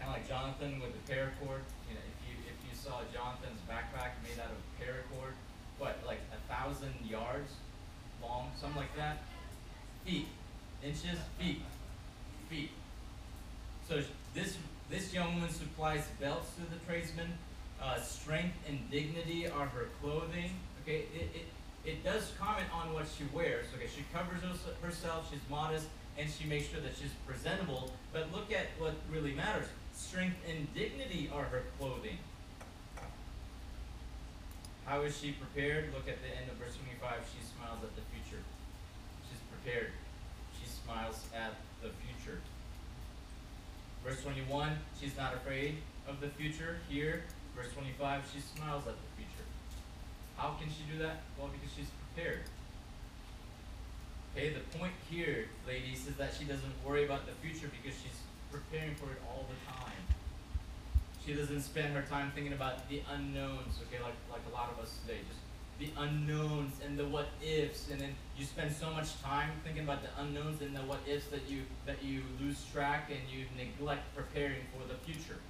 [0.00, 1.62] Kind of like Jonathan with the paracord.
[1.88, 5.34] You know, if you if you saw Jonathan's backpack made out of paracord,
[5.78, 7.52] what like a thousand yards
[8.22, 9.22] long, something like that.
[10.06, 10.28] Feet,
[10.84, 11.62] inches, feet,
[12.48, 12.70] feet.
[13.88, 14.00] So
[14.34, 14.56] this
[14.88, 17.32] this young woman supplies belts to the tradesmen.
[17.82, 20.50] Uh, strength and dignity are her clothing.
[20.82, 21.46] Okay, it, it
[21.84, 23.66] it does comment on what she wears.
[23.74, 24.42] Okay, she covers
[24.80, 25.28] herself.
[25.30, 25.86] She's modest
[26.18, 27.92] and she makes sure that she's presentable.
[28.12, 29.66] But look at what really matters.
[29.92, 32.18] Strength and dignity are her clothing.
[34.84, 35.92] How is she prepared?
[35.92, 37.26] Look at the end of verse 25.
[37.26, 38.02] She smiles at the
[39.66, 39.90] prepared.
[40.58, 42.38] She smiles at the future.
[44.04, 46.78] Verse 21, she's not afraid of the future.
[46.88, 47.24] Here,
[47.56, 49.46] verse 25, she smiles at the future.
[50.36, 51.22] How can she do that?
[51.36, 52.46] Well, because she's prepared.
[54.36, 58.20] Okay, the point here, ladies, is that she doesn't worry about the future because she's
[58.52, 59.98] preparing for it all the time.
[61.24, 64.78] She doesn't spend her time thinking about the unknowns, okay, like like a lot of
[64.78, 65.42] us today, just
[65.78, 70.00] the unknowns and the what ifs, and then you spend so much time thinking about
[70.02, 74.14] the unknowns and the what ifs that you that you lose track and you neglect
[74.14, 75.40] preparing for the future.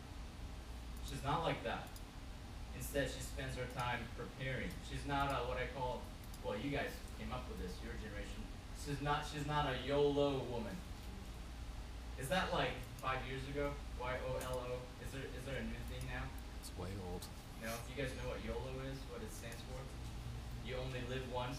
[1.08, 1.86] She's not like that.
[2.76, 4.68] Instead, she spends her time preparing.
[4.90, 6.02] She's not a what I call
[6.46, 8.46] well, you guys came up with this, your generation.
[8.78, 10.78] She's not she's not a YOLO woman.
[12.22, 13.74] Is that like five years ago?
[13.98, 14.78] Y O L O.
[15.02, 16.22] Is there is there a new thing now?
[16.62, 17.26] It's way old.
[17.58, 17.74] No.
[17.74, 18.94] Do you guys know what YOLO is?
[19.10, 19.65] What it stands for?
[20.66, 21.58] You only live once.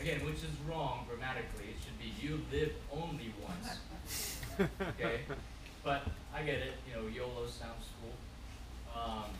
[0.00, 1.64] Again, which is wrong grammatically.
[1.70, 3.78] It should be you live only once.
[4.98, 5.20] Okay.
[5.82, 6.02] But
[6.34, 6.74] I get it.
[6.86, 8.12] You know, YOLO sounds cool.
[8.94, 9.30] Um,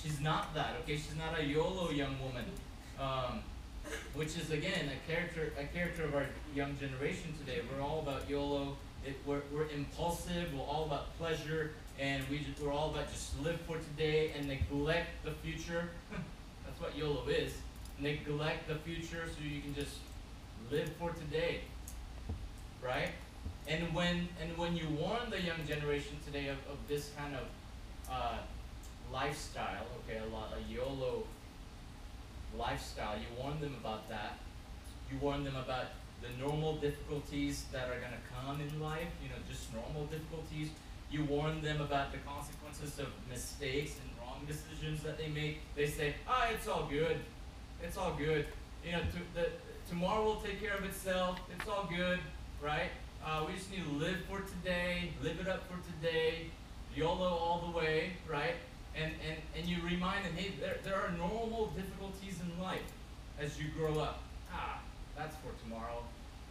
[0.00, 0.76] she's not that.
[0.82, 0.94] Okay.
[0.94, 2.44] She's not a YOLO young woman.
[3.00, 3.42] Um,
[4.14, 7.60] which is again a character a character of our young generation today.
[7.72, 8.76] We're all about YOLO.
[9.06, 10.52] It, we're, we're impulsive.
[10.54, 14.46] We're all about pleasure, and we just, we're all about just live for today and
[14.48, 15.88] neglect the future.
[16.66, 17.52] That's what YOLO is.
[18.00, 19.96] Neglect the future so you can just
[20.70, 21.60] live for today,
[22.82, 23.10] right?
[23.66, 27.46] And when and when you warn the young generation today of, of this kind of
[28.10, 28.38] uh,
[29.12, 31.24] lifestyle, okay, a lot a YOLO
[32.56, 33.16] lifestyle.
[33.16, 34.38] You warn them about that.
[35.10, 35.86] You warn them about
[36.22, 40.70] the normal difficulties that are going to come in life, you know, just normal difficulties.
[41.10, 45.60] You warn them about the consequences of mistakes and wrong decisions that they make.
[45.74, 47.18] They say, ah, it's all good.
[47.82, 48.46] It's all good.
[48.84, 49.48] You know, to, the,
[49.88, 51.40] tomorrow will take care of itself.
[51.56, 52.18] It's all good,
[52.62, 52.90] right?
[53.24, 56.50] Uh, we just need to live for today, live it up for today,
[56.94, 58.54] YOLO all the way, right?
[59.00, 62.90] and, and, and you remind them, hey, there, there are normal difficulties in life
[63.38, 64.22] as you grow up.
[64.52, 64.80] Ah,
[65.16, 66.02] that's for tomorrow.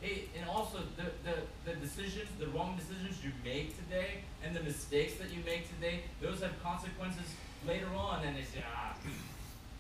[0.02, 4.62] Hey, and also the, the, the decisions, the wrong decisions you make today and the
[4.62, 7.26] mistakes that you make today, those have consequences
[7.68, 8.94] later on and they say, ah,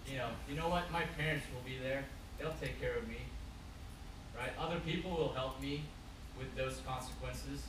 [0.09, 2.05] you know, you know what, my parents will be there.
[2.39, 3.17] They'll take care of me.
[4.37, 4.51] Right?
[4.59, 5.83] Other people will help me
[6.37, 7.63] with those consequences.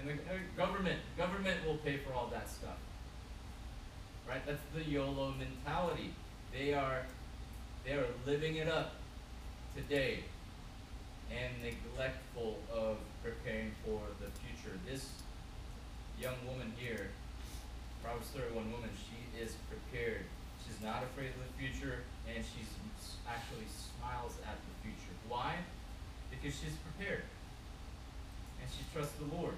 [0.00, 2.76] And the uh, government, government will pay for all that stuff
[4.28, 4.44] right?
[4.46, 6.14] That's the YOLO mentality.
[6.52, 7.02] They are
[7.84, 8.92] they are living it up
[9.74, 10.20] today
[11.30, 14.78] and neglectful of preparing for the future.
[14.86, 15.10] This
[16.20, 17.08] young woman here,
[18.02, 20.24] Proverbs 31 woman, she is prepared.
[20.72, 22.64] She's not afraid of the future and she
[23.28, 25.12] actually smiles at the future.
[25.28, 25.56] Why?
[26.30, 27.22] Because she's prepared
[28.60, 29.54] and she trusts the Lord.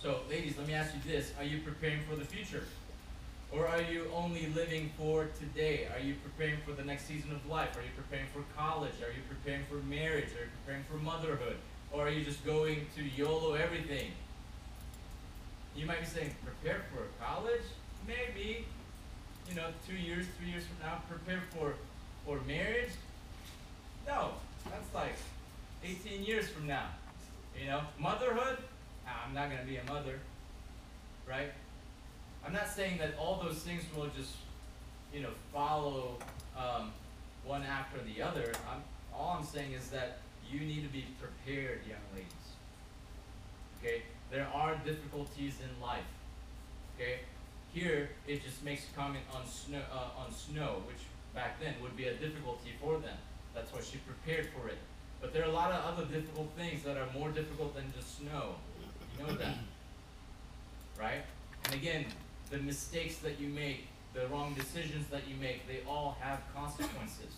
[0.00, 2.64] So, ladies, let me ask you this Are you preparing for the future?
[3.52, 5.88] Or are you only living for today?
[5.92, 7.76] Are you preparing for the next season of life?
[7.76, 8.94] Are you preparing for college?
[9.02, 10.30] Are you preparing for marriage?
[10.38, 11.56] Are you preparing for motherhood?
[11.90, 14.12] Or are you just going to YOLO everything?
[15.74, 17.66] You might be saying, prepare for college?
[18.06, 18.66] Maybe.
[19.50, 21.74] You know, two years, three years from now, prepare for,
[22.24, 22.90] for marriage?
[24.06, 24.30] No,
[24.70, 25.14] that's like
[25.84, 26.86] 18 years from now.
[27.60, 28.58] You know, motherhood?
[29.08, 30.20] Ah, I'm not going to be a mother.
[31.28, 31.50] Right?
[32.46, 34.36] I'm not saying that all those things will just,
[35.12, 36.18] you know, follow
[36.56, 36.92] um,
[37.44, 38.52] one after the other.
[38.72, 38.82] I'm,
[39.12, 42.30] all I'm saying is that you need to be prepared, young ladies.
[43.82, 44.02] Okay?
[44.30, 46.04] There are difficulties in life.
[46.96, 47.20] Okay?
[47.72, 51.02] Here, it just makes a comment on snow, uh, on snow, which
[51.34, 53.16] back then would be a difficulty for them.
[53.54, 54.78] That's why she prepared for it.
[55.20, 58.18] But there are a lot of other difficult things that are more difficult than just
[58.18, 58.54] snow.
[59.18, 59.54] You know that.
[60.98, 61.22] Right?
[61.64, 62.04] And again,
[62.50, 67.32] the mistakes that you make, the wrong decisions that you make, they all have consequences.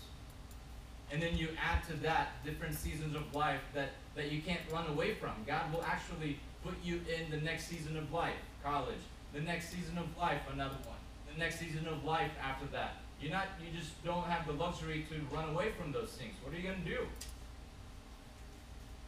[1.12, 4.88] And then you add to that different seasons of life that, that you can't run
[4.88, 5.30] away from.
[5.46, 8.98] God will actually put you in the next season of life, college,
[9.32, 10.98] the next season of life, another one,
[11.32, 12.96] the next season of life after that.
[13.20, 16.34] You're not, you just don't have the luxury to run away from those things.
[16.42, 17.06] What are you going to do?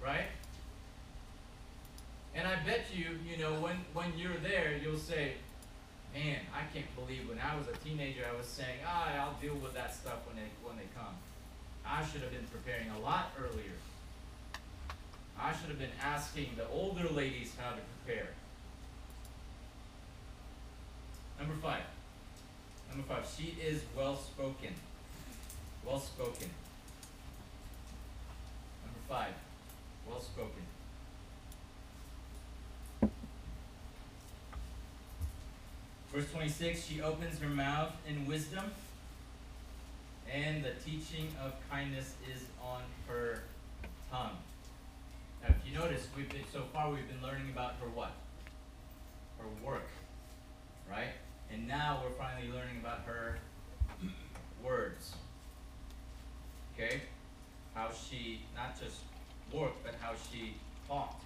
[0.03, 0.27] Right?
[2.35, 5.35] And I bet you, you know, when, when you're there, you'll say,
[6.15, 9.55] man, I can't believe when I was a teenager, I was saying, ah, I'll deal
[9.57, 11.15] with that stuff when they when they come.
[11.87, 13.75] I should have been preparing a lot earlier.
[15.39, 18.29] I should have been asking the older ladies how to prepare.
[21.39, 21.83] Number five.
[22.91, 23.27] Number five.
[23.37, 24.75] She is well spoken.
[25.85, 26.51] Well spoken.
[28.85, 29.35] Number five.
[30.09, 30.63] Well spoken.
[36.15, 38.71] Verse 26 She opens her mouth in wisdom,
[40.33, 43.41] and the teaching of kindness is on her
[44.13, 44.37] tongue.
[45.43, 48.13] Now, if you notice, we've been, so far we've been learning about her what?
[49.39, 49.89] Her work,
[50.89, 51.09] right?
[51.55, 53.39] And now we're finally learning about her
[54.65, 55.15] words.
[56.75, 57.03] Okay?
[57.75, 58.99] How she not just
[59.53, 60.55] worked, but how she
[60.89, 61.23] talked.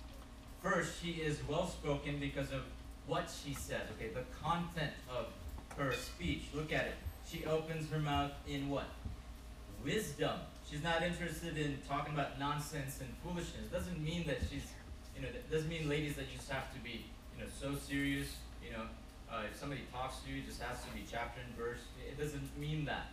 [0.63, 2.63] First, she is well spoken because of
[3.07, 4.11] what she says, okay?
[4.13, 5.27] The content of
[5.79, 6.43] her speech.
[6.53, 6.95] Look at it.
[7.27, 8.89] She opens her mouth in what?
[9.83, 10.41] Wisdom.
[10.71, 13.71] She's not interested in talking about nonsense and foolishness.
[13.73, 14.67] Doesn't mean that she's,
[15.17, 18.73] you know, doesn't mean ladies that just have to be, you know, so serious, you
[18.73, 18.83] know,
[19.31, 21.81] uh, if somebody talks to you, it just has to be chapter and verse.
[22.07, 23.09] It doesn't mean that.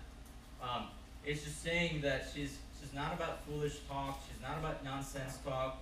[0.61, 0.87] Um,
[1.25, 4.21] it's just saying that she's she's not about foolish talk.
[4.27, 5.81] She's not about nonsense talk.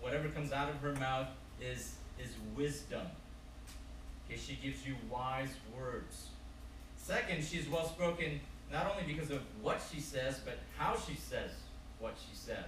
[0.00, 1.28] Whatever comes out of her mouth
[1.60, 3.06] is is wisdom.
[4.26, 6.28] Okay, she gives you wise words.
[6.96, 8.40] Second, she's well spoken
[8.70, 11.50] not only because of what she says, but how she says
[11.98, 12.64] what she says.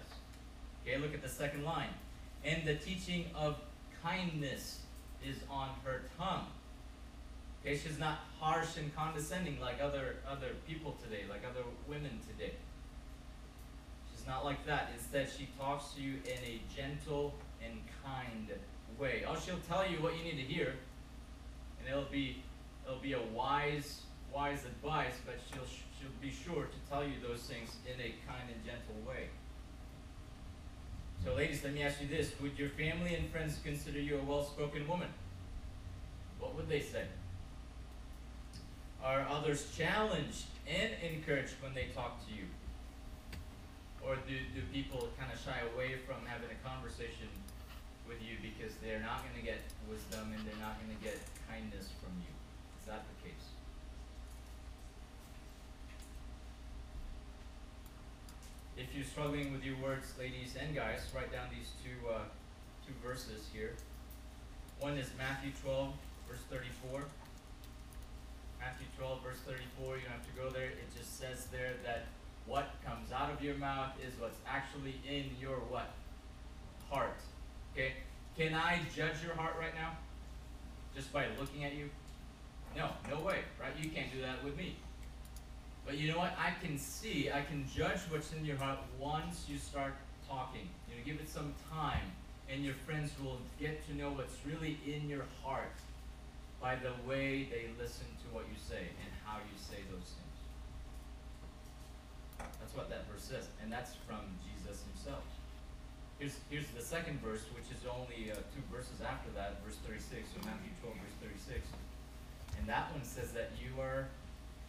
[0.83, 1.91] Okay, look at the second line.
[2.45, 3.57] And the teaching of
[4.03, 4.81] kindness
[5.25, 6.47] is on her tongue.
[7.65, 12.55] Okay, she's not harsh and condescending like other other people today, like other women today.
[14.11, 14.91] She's not like that.
[14.95, 18.49] Instead, she talks to you in a gentle and kind
[18.99, 19.25] way.
[19.29, 20.75] Oh, she'll tell you what you need to hear,
[21.79, 22.43] and it'll be
[22.87, 27.41] it'll be a wise wise advice, but she'll she'll be sure to tell you those
[27.41, 29.29] things in a kind and gentle way.
[31.23, 34.23] So, ladies, let me ask you this: Would your family and friends consider you a
[34.23, 35.09] well-spoken woman?
[36.39, 37.05] What would they say?
[39.03, 42.45] Are others challenged and encouraged when they talk to you?
[44.05, 47.29] Or do, do people kind of shy away from having a conversation
[48.09, 51.17] with you because they're not going to get wisdom and they're not going to get
[51.49, 52.33] kindness from you?
[52.81, 53.45] Is that the case?
[58.77, 62.25] If you're struggling with your words, ladies and guys, write down these two uh,
[62.87, 63.77] two verses here.
[64.81, 65.93] One is Matthew 12,
[66.29, 67.05] verse 34.
[68.61, 69.97] Matthew 12, verse 34.
[69.97, 70.69] You don't have to go there.
[70.69, 72.07] It just says there that
[72.47, 75.91] what comes out of your mouth is what's actually in your what?
[76.91, 77.17] Heart.
[77.73, 77.93] Okay?
[78.37, 79.97] Can I judge your heart right now?
[80.95, 81.89] Just by looking at you?
[82.77, 83.73] No, no way, right?
[83.81, 84.77] You can't do that with me.
[85.87, 86.37] But you know what?
[86.39, 89.95] I can see, I can judge what's in your heart once you start
[90.29, 90.69] talking.
[90.89, 92.13] You know, give it some time,
[92.49, 95.73] and your friends will get to know what's really in your heart
[96.61, 100.39] by the way they listen to what you say and how you say those things.
[102.61, 105.25] That's what that verse says, and that's from Jesus himself.
[106.21, 110.29] Here's, here's the second verse, which is only uh, two verses after that, verse 36,
[110.37, 111.17] so Matthew 12, verse
[111.49, 111.65] 36.
[112.61, 114.05] And that one says that you are,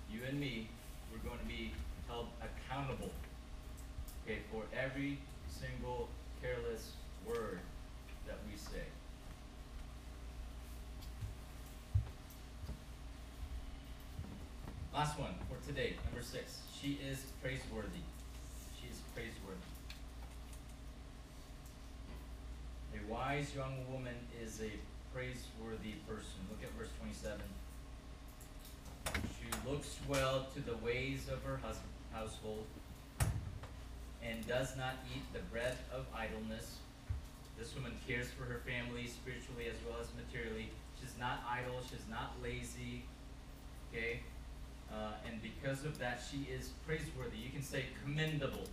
[0.08, 0.71] you and me,
[1.12, 1.75] we're going to be
[2.08, 3.12] held accountable,
[4.23, 5.19] okay, for every
[5.51, 6.08] single
[6.39, 6.95] careless
[7.27, 7.60] word
[8.27, 8.88] that we say.
[14.93, 16.60] Last one for today, number six.
[16.75, 18.04] She is praiseworthy.
[18.75, 19.71] She is praiseworthy.
[22.93, 24.71] A wise young woman is a
[25.15, 26.43] praiseworthy person.
[26.49, 27.39] Look at verse 27.
[29.39, 31.62] She looks well to the ways of her
[32.12, 32.65] household
[34.21, 36.75] and does not eat the bread of idleness.
[37.58, 40.69] This woman cares for her family spiritually as well as materially.
[40.99, 43.04] She's not idle, she's not lazy.
[43.93, 44.19] Okay?
[44.91, 47.38] Uh, and because of that, she is praiseworthy.
[47.38, 48.67] You can say commendable.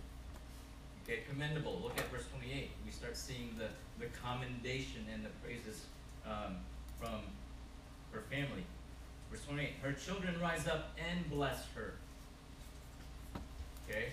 [1.03, 1.79] Okay, commendable.
[1.81, 2.69] Look at verse 28.
[2.85, 3.67] We start seeing the,
[4.03, 5.85] the commendation and the praises
[6.25, 6.57] um,
[6.99, 7.21] from
[8.11, 8.63] her family.
[9.31, 11.93] Verse 28 Her children rise up and bless her.
[13.87, 14.09] Okay?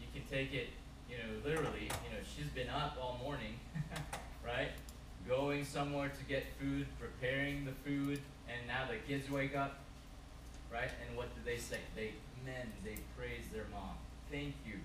[0.00, 0.68] You can take it,
[1.08, 1.84] you know, literally.
[1.84, 3.54] You know, she's been up all morning,
[4.44, 4.68] right?
[5.28, 9.78] Going somewhere to get food, preparing the food, and now the kids wake up,
[10.72, 10.90] right?
[11.06, 11.78] And what do they say?
[11.94, 14.00] They men, they praise their mom.
[14.30, 14.80] Thank you.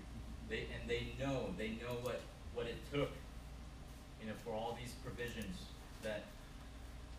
[0.48, 2.20] They and they know, they know what
[2.54, 3.10] what it took,
[4.20, 5.56] you know, for all these provisions
[6.02, 6.24] that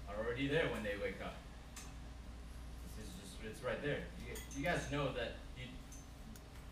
[0.08, 1.36] are already there when they wake up.
[2.98, 4.06] This is just it's right there.
[4.26, 5.66] You, you guys know that you,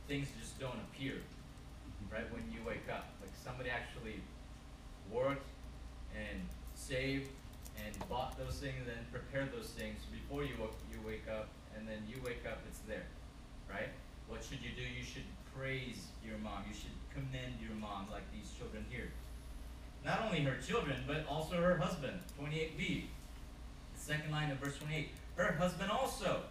[0.08, 1.16] things just don't appear,
[2.12, 2.26] right?
[2.32, 4.22] When you wake up, like somebody actually
[5.12, 5.48] worked
[6.14, 6.42] and
[6.76, 7.30] saved
[7.86, 10.54] and bought those things and prepared those things before you
[10.92, 11.48] you wake up,
[11.78, 13.06] and then you wake up, it's there,
[13.70, 13.90] right?
[14.28, 14.82] What should you do?
[14.82, 16.64] You should praise your mom.
[16.68, 19.12] You should commend your mom, like these children here.
[20.04, 22.20] Not only her children, but also her husband.
[22.40, 23.06] 28b.
[23.96, 25.10] The second line of verse 28.
[25.36, 26.42] Her husband also.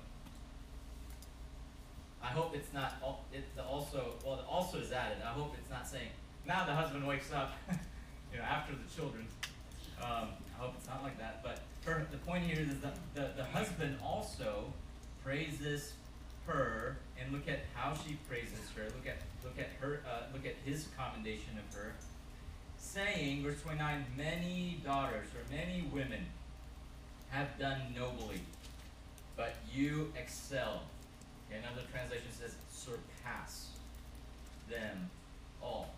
[2.22, 5.18] I hope it's not, al- it, the also, well, the also is added.
[5.24, 6.08] I hope it's not saying
[6.46, 7.52] now the husband wakes up,
[8.32, 9.26] you know, after the children.
[10.00, 11.42] Um, I hope it's not like that.
[11.42, 14.72] But her, the point here is that the, the husband also
[15.26, 15.92] praises
[16.46, 18.84] her, and look at how she praises her.
[18.84, 20.00] Look at look at her.
[20.08, 21.92] Uh, look at his commendation of her,
[22.78, 26.24] saying, verse twenty nine, many daughters or many women
[27.30, 28.40] have done nobly,
[29.36, 30.82] but you excel.
[31.50, 33.68] Another translation says, surpass
[34.68, 35.08] them
[35.62, 35.90] all.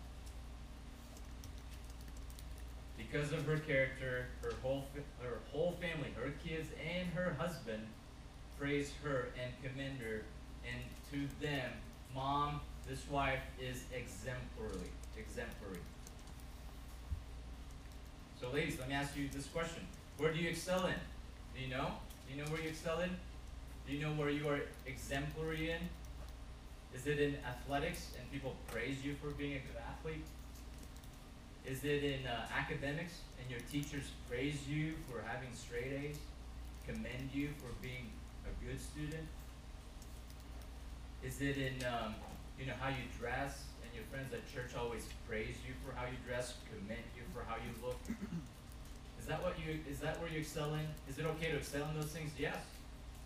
[2.97, 4.85] Because of her character, her whole
[5.21, 7.87] her whole family, her kids and her husband
[8.59, 10.23] praise her and commend her,
[10.67, 11.71] and to them,
[12.13, 15.79] mom, this wife is exemplary, exemplary.
[18.39, 19.83] So, ladies, let me ask you this question:
[20.17, 20.95] Where do you excel in?
[21.55, 21.91] Do you know?
[22.27, 23.09] Do you know where you excel in?
[23.87, 25.79] Do you know where you are exemplary in?
[26.93, 30.25] Is it in athletics and people praise you for being a good athlete?
[31.65, 36.17] Is it in uh, academics and your teachers praise you for having straight A's,
[36.87, 38.09] commend you for being
[38.49, 39.27] a good student?
[41.23, 42.15] Is it in um,
[42.59, 46.05] you know how you dress and your friends at church always praise you for how
[46.05, 47.99] you dress, commend you for how you look?
[49.19, 50.87] Is that what you is that where you excel in?
[51.07, 52.31] Is it okay to excel in those things?
[52.37, 52.57] Yes.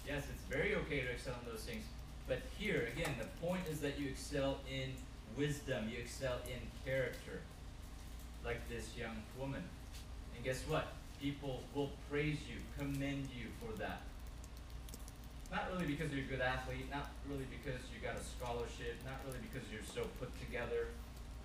[0.08, 1.86] Yes, it's very okay to excel in those things.
[2.28, 4.92] But here again, the point is that you excel in
[5.38, 7.40] wisdom, you excel in character.
[8.44, 9.64] Like this young woman.
[10.36, 10.88] And guess what?
[11.22, 14.02] People will praise you, commend you for that.
[15.54, 19.22] Not really because you're a good athlete, not really because you got a scholarship, not
[19.22, 20.90] really because you're so put together.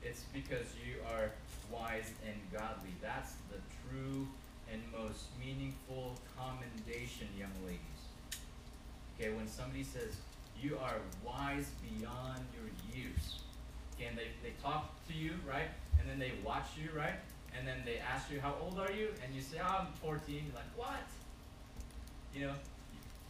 [0.02, 1.28] It's because you are
[1.70, 2.96] wise and godly.
[3.02, 4.26] That's the true
[4.72, 8.00] and most meaningful commendation, young ladies.
[9.20, 10.16] Okay, when somebody says,
[10.56, 13.44] you are wise beyond your years.
[13.94, 15.68] Okay, and they, they talk to you, right?
[16.00, 17.20] And then they watch you, right?
[17.54, 19.08] And then they ask you, how old are you?
[19.22, 20.34] And you say, oh, I'm 14.
[20.34, 21.04] You're like, what?
[22.34, 22.54] You know,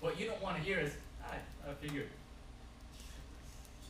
[0.00, 0.92] what you don't want to hear is,
[1.24, 1.36] I,
[1.68, 2.08] I figured.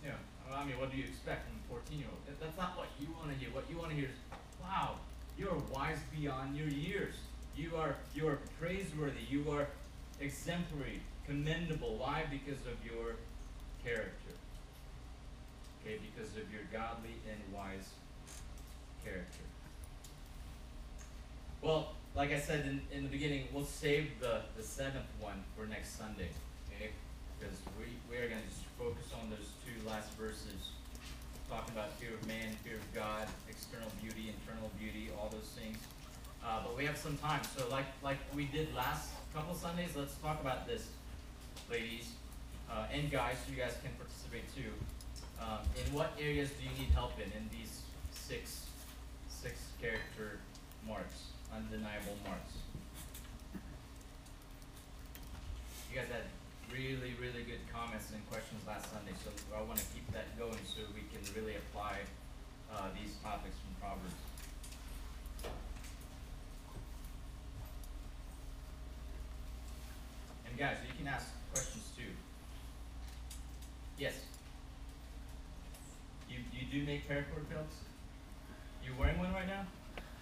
[0.02, 2.20] You know, I mean, what do you expect from a 14 year old?
[2.26, 3.50] That, that's not what you want to hear.
[3.52, 4.94] What you want to hear is, wow,
[5.36, 7.14] you are wise beyond your years.
[7.56, 9.22] You are you are praiseworthy.
[9.28, 9.66] You are
[10.20, 11.96] exemplary, commendable.
[11.96, 12.24] Why?
[12.30, 13.16] Because of your
[13.84, 14.32] character.
[15.82, 17.90] Okay, because of your godly and wise
[19.04, 19.44] character.
[21.62, 25.66] Well, like I said in, in the beginning, we'll save the, the seventh one for
[25.66, 26.28] next Sunday.
[26.68, 26.90] Okay?
[27.38, 30.70] Because we, we are going to just focus on those two last verses.
[31.48, 35.78] Talking about fear of man, fear of God, external beauty, internal beauty, all those things.
[36.44, 37.40] Uh, but we have some time.
[37.56, 40.86] So like like we did last couple Sundays, let's talk about this,
[41.70, 42.12] ladies
[42.70, 43.36] uh, and guys.
[43.44, 44.72] So you guys can participate too.
[45.40, 47.80] Um, in what areas do you need help in in these
[48.12, 48.66] six
[49.28, 50.40] six character
[50.86, 52.54] marks, undeniable marks?
[55.90, 56.28] You guys had
[56.72, 60.60] really really good comments and questions last Sunday, so I want to keep that going
[60.68, 62.04] so we can really apply
[62.72, 64.20] uh, these topics from Proverbs.
[70.46, 72.12] And guys, you can ask questions too.
[73.98, 74.14] Yes.
[76.28, 77.76] You you do make paracord belts?
[78.84, 79.64] You're wearing one right now?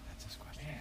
[0.07, 0.63] That's his question.
[0.65, 0.79] Man.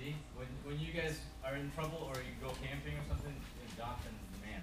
[0.00, 3.36] See, when when you guys are in trouble or you go camping or something,
[3.76, 4.62] Jonathan's the man.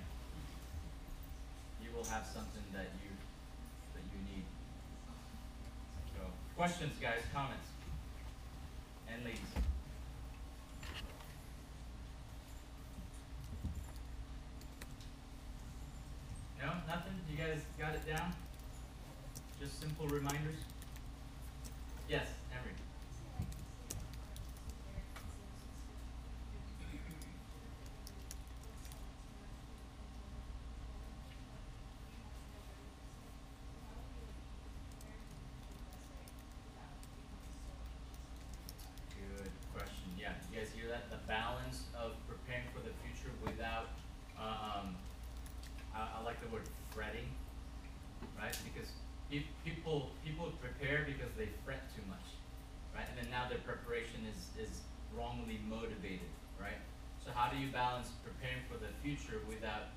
[1.77, 3.13] You will have something that you
[3.93, 4.45] that you need.
[6.15, 6.25] So,
[6.55, 7.69] questions, guys, comments,
[9.13, 9.53] and ladies.
[16.59, 17.13] No, nothing.
[17.29, 18.33] You guys got it down.
[19.59, 20.57] Just simple reminders.
[22.09, 22.73] Yes, Emery.
[39.15, 40.09] Good question.
[40.17, 41.09] Yeah, you guys hear that?
[41.09, 43.89] The balance of preparing for the future without,
[44.39, 44.95] um,
[45.93, 47.27] I, I like the word fretting,
[48.37, 48.55] right?
[48.63, 48.89] Because
[49.29, 52.25] pe- people people prepare because they fret too much,
[52.95, 53.05] right?
[53.09, 54.81] And then now their preparation is is
[55.15, 56.79] wrongly motivated, right?
[57.23, 59.91] So how do you balance preparing for the future without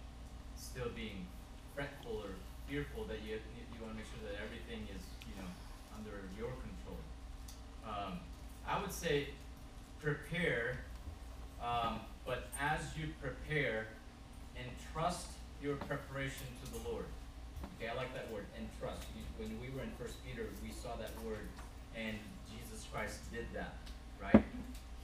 [0.56, 1.26] still being
[1.74, 2.34] fretful or
[2.68, 3.38] fearful that you
[3.72, 5.48] you want to make sure that everything is you know
[5.96, 6.98] under your control?
[7.86, 8.20] Um,
[8.66, 9.28] I would say
[10.00, 10.78] prepare,
[11.62, 13.08] um, but as you
[13.50, 13.86] prepare,
[14.56, 15.26] entrust
[15.62, 17.04] your preparation to the Lord.
[17.76, 19.06] Okay, I like that word, entrust.
[19.16, 21.48] You- When we were in First Peter, we saw that word,
[21.96, 22.18] and
[22.50, 23.74] Jesus Christ did that,
[24.22, 24.44] right?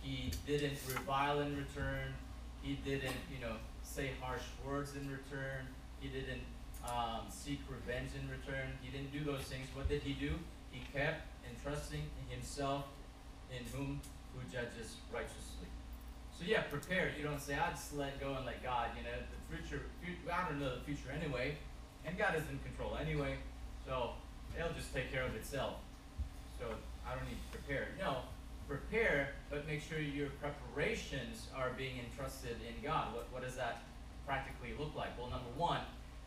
[0.03, 2.15] He didn't revile in return.
[2.63, 5.67] He didn't, you know, say harsh words in return.
[6.01, 6.43] He didn't
[6.85, 8.79] um, seek revenge in return.
[8.83, 9.67] He didn't do those things.
[9.75, 10.39] What did he do?
[10.71, 12.85] He kept entrusting himself
[13.51, 14.01] in whom
[14.35, 15.67] who judges righteously.
[16.39, 17.13] So yeah, prepare.
[17.17, 18.91] You don't say, I just let go and let God.
[18.97, 21.57] You know, the future, fu- I don't know the future anyway,
[22.05, 23.37] and God is in control anyway.
[23.87, 24.11] So
[24.59, 25.77] it'll just take care of itself.
[26.61, 26.67] So
[27.09, 27.89] I don't need to prepare.
[27.99, 28.19] No,
[28.69, 33.15] prepare, but make sure your preparations are being entrusted in God.
[33.15, 33.83] What what does that
[34.27, 35.17] practically look like?
[35.19, 35.81] Well, number one,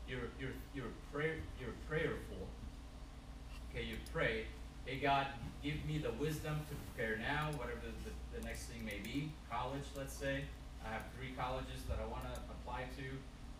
[0.07, 2.47] you're you're you're prayer you're prayerful.
[3.69, 4.45] Okay, you pray,
[4.89, 5.27] hey God,
[5.61, 9.29] give me the wisdom to prepare now, whatever the, the next thing may be.
[9.45, 10.41] College, let's say.
[10.83, 13.05] I have three colleges that I want to apply to,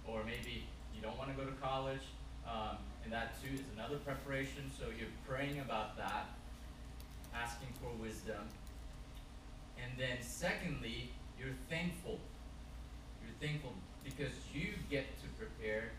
[0.09, 0.65] or maybe
[0.95, 2.01] you don't want to go to college,
[2.49, 4.71] um, and that too is another preparation.
[4.73, 6.34] So you're praying about that,
[7.36, 8.41] asking for wisdom,
[9.77, 12.17] and then secondly, you're thankful.
[13.21, 13.73] You're thankful
[14.03, 15.91] because you get to prepare,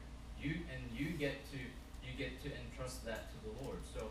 [0.42, 1.58] you and you get to
[2.02, 3.78] you get to entrust that to the Lord.
[3.94, 4.10] So,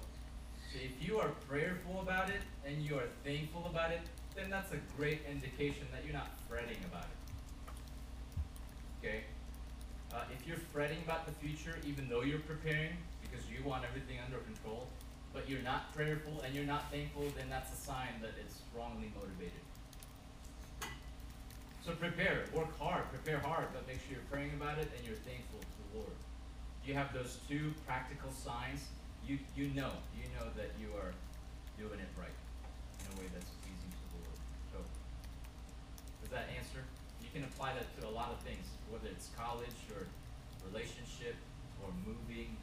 [0.72, 4.01] so if you are prayerful about it and you are thankful about it,
[4.36, 7.20] then that's a great indication that you're not fretting about it.
[9.01, 9.24] Okay?
[10.13, 14.17] Uh, if you're fretting about the future, even though you're preparing, because you want everything
[14.24, 14.88] under control,
[15.34, 19.11] but you're not prayerful and you're not thankful, then that's a sign that it's wrongly
[19.17, 19.65] motivated.
[21.86, 25.17] So prepare, work hard, prepare hard, but make sure you're praying about it and you're
[25.26, 26.17] thankful to the Lord.
[26.84, 28.86] Do you have those two practical signs.
[29.30, 31.13] You you know, you know that you are
[31.77, 34.39] doing it right in a way that's pleasing to the Lord.
[34.73, 34.77] So
[36.21, 36.82] does that answer?
[37.21, 40.07] You can apply that to a lot of things, whether it's college or
[40.65, 41.36] relationship
[41.84, 42.57] or moving.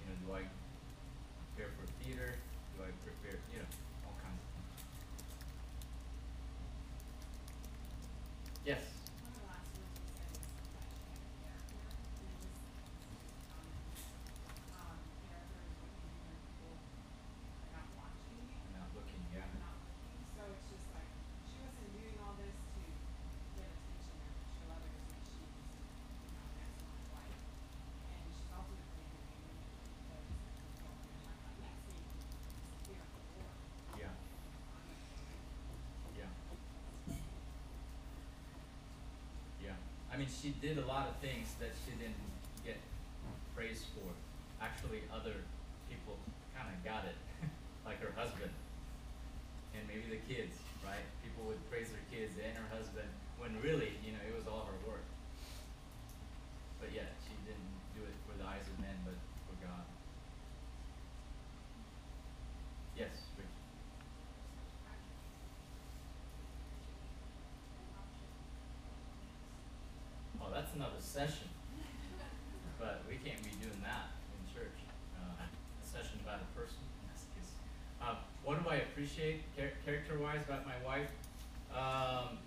[0.00, 0.48] You know, do I
[1.52, 2.40] prepare for theater?
[2.76, 3.68] Do I prepare, you know,
[4.08, 4.72] all kinds of things.
[8.64, 8.80] Yes.
[9.20, 10.88] One of the last words you said was something like
[11.44, 13.28] character, and it just,
[14.72, 14.96] um,
[15.28, 16.72] character is what you do when people
[17.60, 18.56] are not watching you.
[18.56, 19.44] I'm not looking, yeah.
[19.44, 21.10] Are not looking, so it's just like,
[21.44, 22.80] she wasn't doing all this to
[23.58, 25.52] get attention or to show others that she's,
[26.24, 27.40] you know, an excellent wife.
[28.16, 32.24] And she's ultimately doing it because, well, we're talking about next week, it's
[32.88, 33.60] fear of the Lord.
[33.92, 34.14] Yeah.
[36.16, 36.30] Yeah.
[39.60, 39.76] Yeah.
[40.14, 42.14] I mean, she did a lot of things that she didn't
[42.62, 42.78] get
[43.50, 44.06] praise for.
[44.62, 45.42] Actually, other
[45.90, 46.14] people
[46.54, 47.18] kind of got it,
[47.88, 48.54] like her husband,
[49.74, 50.54] and maybe the kids,
[50.86, 51.02] right?
[51.26, 53.10] People would praise their kids and her husband
[53.42, 55.02] when really, you know, it was all her work.
[56.78, 59.18] But yeah, she didn't do it for the eyes of men, but
[59.50, 59.82] for God.
[62.94, 63.50] Yes, Rich.
[70.44, 71.46] Oh, that's another session.
[72.76, 74.74] But we can't be doing that in church.
[75.14, 76.82] Uh, a session about a person.
[78.02, 81.08] Uh, what do I appreciate char- character-wise about my wife?
[81.70, 82.38] Um,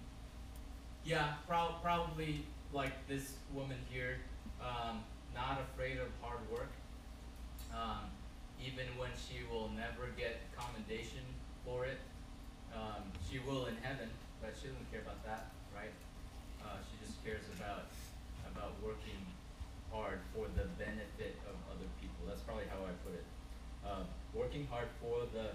[1.06, 2.44] yeah, prob- probably
[2.74, 4.18] like this woman here,
[4.62, 5.00] um,
[5.34, 6.72] not afraid of hard work.
[7.74, 8.12] Um,
[8.60, 11.24] even when she will never get commendation
[11.64, 12.00] for it.
[12.76, 14.10] Um, she will in heaven,
[14.42, 15.96] but she doesn't care about that, right?
[16.62, 17.88] Uh, she just cares about
[18.58, 19.22] about working
[19.94, 22.26] hard for the benefit of other people.
[22.26, 23.28] That's probably how I put it.
[23.86, 24.04] Uh,
[24.34, 25.54] working hard for the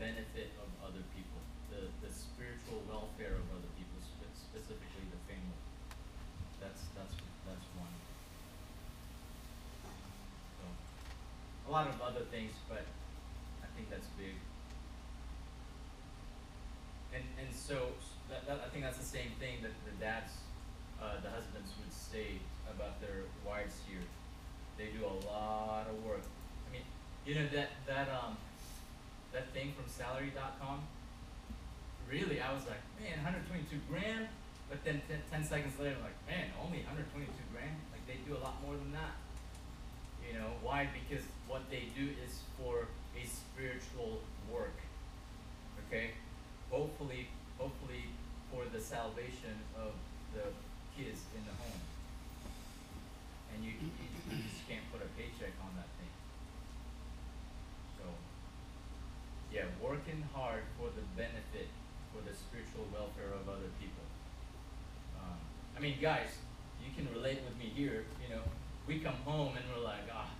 [0.00, 1.38] benefit of other people,
[1.68, 5.60] the the spiritual welfare of other people, spe- specifically the family.
[6.56, 7.92] That's that's that's one.
[10.56, 10.64] So,
[11.68, 12.88] a lot of other things, but
[13.60, 14.34] I think that's big.
[17.12, 17.92] And and so
[18.30, 20.32] that, that I think that's the same thing that the dads,
[21.00, 22.38] uh, the husbands would say
[22.68, 24.04] about their wives here.
[24.78, 26.22] They do a lot of work.
[26.22, 26.86] I mean,
[27.26, 28.38] you know that that um
[29.32, 30.86] that thing from salary.com.
[32.08, 34.28] Really, I was like, man, 122 grand.
[34.70, 37.74] But then ten, 10 seconds later, I'm like, man, only 122 grand.
[37.90, 39.18] Like they do a lot more than that.
[40.22, 40.88] You know why?
[40.92, 44.76] Because what they do is for a spiritual work.
[45.88, 46.12] Okay,
[46.70, 48.12] hopefully, hopefully
[48.52, 49.96] for the salvation of
[50.36, 50.52] the
[50.96, 51.80] kids in the home.
[53.54, 53.72] And you,
[54.30, 56.12] you, just can't put a paycheck on that thing.
[57.96, 58.04] So,
[59.52, 61.68] yeah, working hard for the benefit,
[62.12, 64.04] for the spiritual welfare of other people.
[65.16, 65.40] Um,
[65.76, 66.28] I mean, guys,
[66.84, 68.04] you can relate with me here.
[68.22, 68.42] You know,
[68.86, 70.30] we come home and we're like, ah,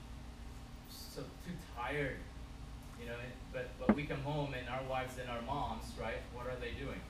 [0.91, 2.17] so too tired,
[3.01, 3.17] you know.
[3.53, 6.23] But but we come home and our wives and our moms, right?
[6.35, 7.01] What are they doing?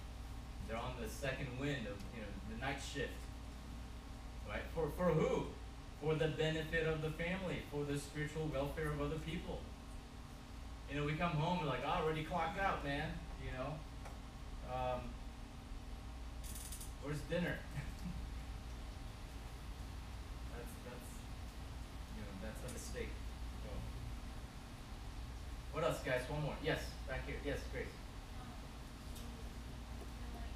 [0.67, 3.13] They're on the second wind of you know the night shift,
[4.49, 4.63] right?
[4.75, 5.47] For for who?
[6.03, 9.59] For the benefit of the family, for the spiritual welfare of other people.
[10.91, 13.11] You know, we come home and like, oh, already clocked out, man.
[13.45, 13.75] You know,
[14.73, 15.01] um,
[17.03, 17.57] where's dinner?
[20.57, 21.09] that's that's
[22.17, 23.11] you know that's a mistake.
[23.65, 23.71] So.
[25.73, 26.23] What else, guys?
[26.29, 26.55] One more.
[26.63, 27.37] Yes, back here.
[27.45, 27.87] Yes, Grace.
[28.41, 28.49] Um,
[29.15, 29.23] so,
[30.19, 30.55] you're like,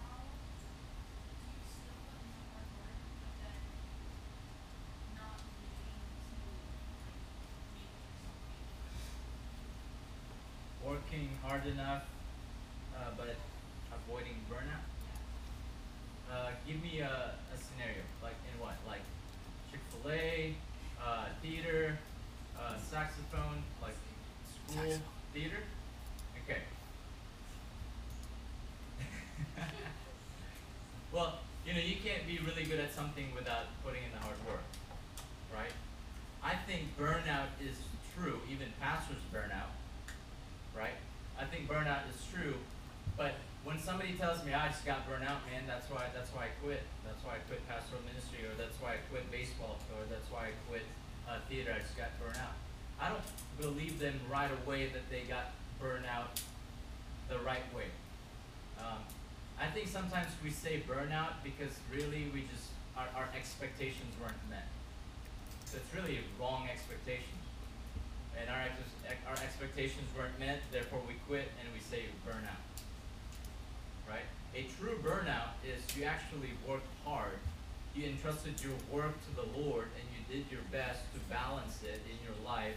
[0.00, 3.60] how do you still put in the hard work, but then
[5.20, 7.20] not needing to, like,
[7.76, 8.96] make yourself pay for it?
[10.86, 12.02] Working hard enough,
[12.96, 13.36] uh, but
[13.94, 14.82] avoiding burnout.
[16.30, 18.02] Uh, give me a, a scenario.
[18.20, 18.74] Like in what?
[18.86, 19.02] Like
[19.70, 20.54] Chick Fil A,
[21.00, 21.98] uh, theater,
[22.58, 23.94] uh, saxophone, like
[24.50, 25.02] school Saxophone.
[25.32, 25.58] theater.
[26.44, 26.62] Okay.
[31.12, 34.36] well, you know, you can't be really good at something without putting in the hard
[34.48, 34.64] work,
[35.54, 35.72] right?
[36.42, 37.76] I think burnout is
[38.16, 38.40] true.
[38.50, 39.70] Even pastors burn out,
[40.76, 40.94] right?
[41.38, 42.54] I think burnout is true,
[43.16, 43.34] but
[43.64, 46.52] when somebody tells me I just got burned out, man, that's why that's why I
[46.62, 46.82] quit.
[47.04, 50.48] That's why I quit pastoral ministry, or that's why I quit baseball, or that's why
[50.48, 50.86] I quit
[51.28, 51.74] uh, theater.
[51.74, 52.54] I just got burned out.
[53.00, 53.26] I don't
[53.60, 56.40] believe them right away that they got burned out
[57.28, 57.90] the right way.
[58.78, 59.02] Um,
[59.60, 64.68] I think sometimes we say burnout because really we just our, our expectations weren't met.
[65.64, 67.45] So it's really a wrong expectations.
[68.36, 72.62] And our, ex- our expectations weren't met, therefore we quit and we say burnout.
[74.08, 74.28] Right?
[74.54, 77.40] A true burnout is you actually worked hard,
[77.96, 82.00] you entrusted your work to the Lord, and you did your best to balance it
[82.04, 82.76] in your life,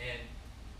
[0.00, 0.20] and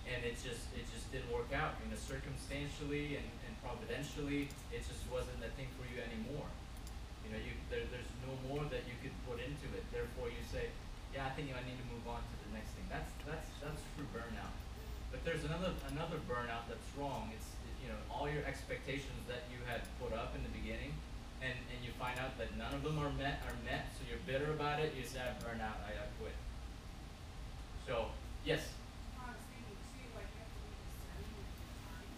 [0.06, 1.76] and it just it just didn't work out.
[1.82, 6.48] You know, circumstantially and, and providentially, it just wasn't a thing for you anymore.
[7.26, 9.84] You know, you there, there's no more that you could put into it.
[9.92, 10.72] Therefore, you say,
[11.16, 12.84] yeah, I think I need to move on to the next thing.
[12.92, 14.52] That's that's that's true burnout.
[15.10, 17.32] But there's another another burnout that's wrong.
[17.32, 17.48] It's
[17.80, 20.92] you know all your expectations that you had put up in the beginning,
[21.40, 23.92] and and you find out that none of them are met are met.
[23.96, 24.92] So you're bitter about it.
[24.94, 25.80] You say, I burn out.
[25.88, 26.36] I, I quit.
[27.86, 28.12] So
[28.44, 28.76] yes,
[29.16, 32.08] I was thinking too, like you have to be discerning with your time.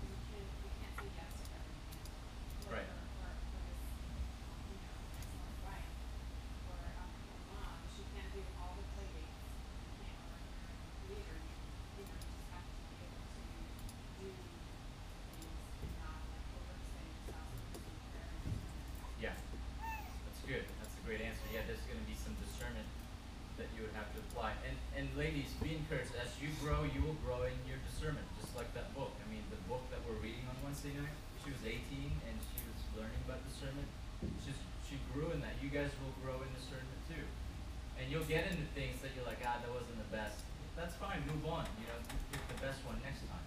[0.00, 2.00] You can, you can't say yes to everything.
[2.64, 2.90] For, Right.
[3.18, 3.82] For, for this,
[4.70, 5.92] you know, excellent wife,
[6.66, 9.42] or um, her mom, she can't do all the play dates.
[9.84, 11.56] You can't, or you're in theater, you,
[11.98, 13.42] you know, you just have to be able to
[14.18, 14.28] do
[15.20, 17.46] things and not like overextend yourself
[17.84, 18.62] in prayer and discernment.
[19.18, 19.36] yeah,
[20.24, 20.66] that's good.
[20.80, 21.46] That's a great answer.
[21.52, 22.88] Yeah, there's going to be some discernment
[23.58, 24.54] that you would have to apply.
[24.64, 26.16] And and ladies, be encouraged.
[26.16, 29.12] As you grow, you will grow in your discernment, just like that book.
[29.20, 31.12] I mean, the book that we're reading on Wednesday night.
[31.44, 31.76] She was 18
[32.24, 33.84] and she was learning about discernment.
[34.40, 34.56] She's
[34.88, 35.60] she grew in that.
[35.60, 37.20] You guys will grow in discernment too.
[38.00, 40.40] And you'll get into things that you're like, ah, that wasn't the best.
[40.72, 41.20] That's fine.
[41.28, 41.68] Move on.
[41.76, 42.00] You know,
[42.32, 43.44] pick the best one next time.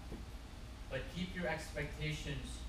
[0.94, 2.62] But keep your expectations.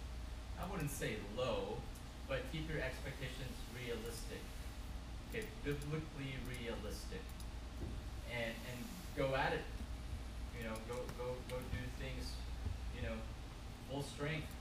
[0.58, 1.78] I wouldn't say low,
[2.26, 4.42] but keep your expectations realistic.
[5.30, 7.22] Okay, biblically realistic.
[8.36, 8.80] And and
[9.16, 9.64] go at it.
[10.60, 12.36] You know, go go go do things,
[12.96, 13.16] you know,
[13.90, 14.52] full strength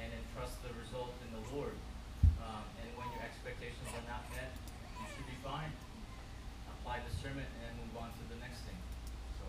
[0.00, 1.76] and then trust the result in the Lord.
[2.40, 4.48] Um, and when your expectations are not met,
[4.96, 5.68] you should be fine.
[6.80, 8.80] Apply discernment and move on to the next thing.
[9.36, 9.44] So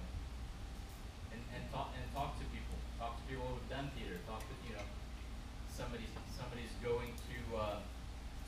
[1.32, 2.75] and, and talk and talk to people.
[2.99, 4.19] Talk to people who've done theater.
[4.27, 4.88] Talk to you know
[5.71, 6.05] somebody
[6.36, 7.79] somebody's going to uh,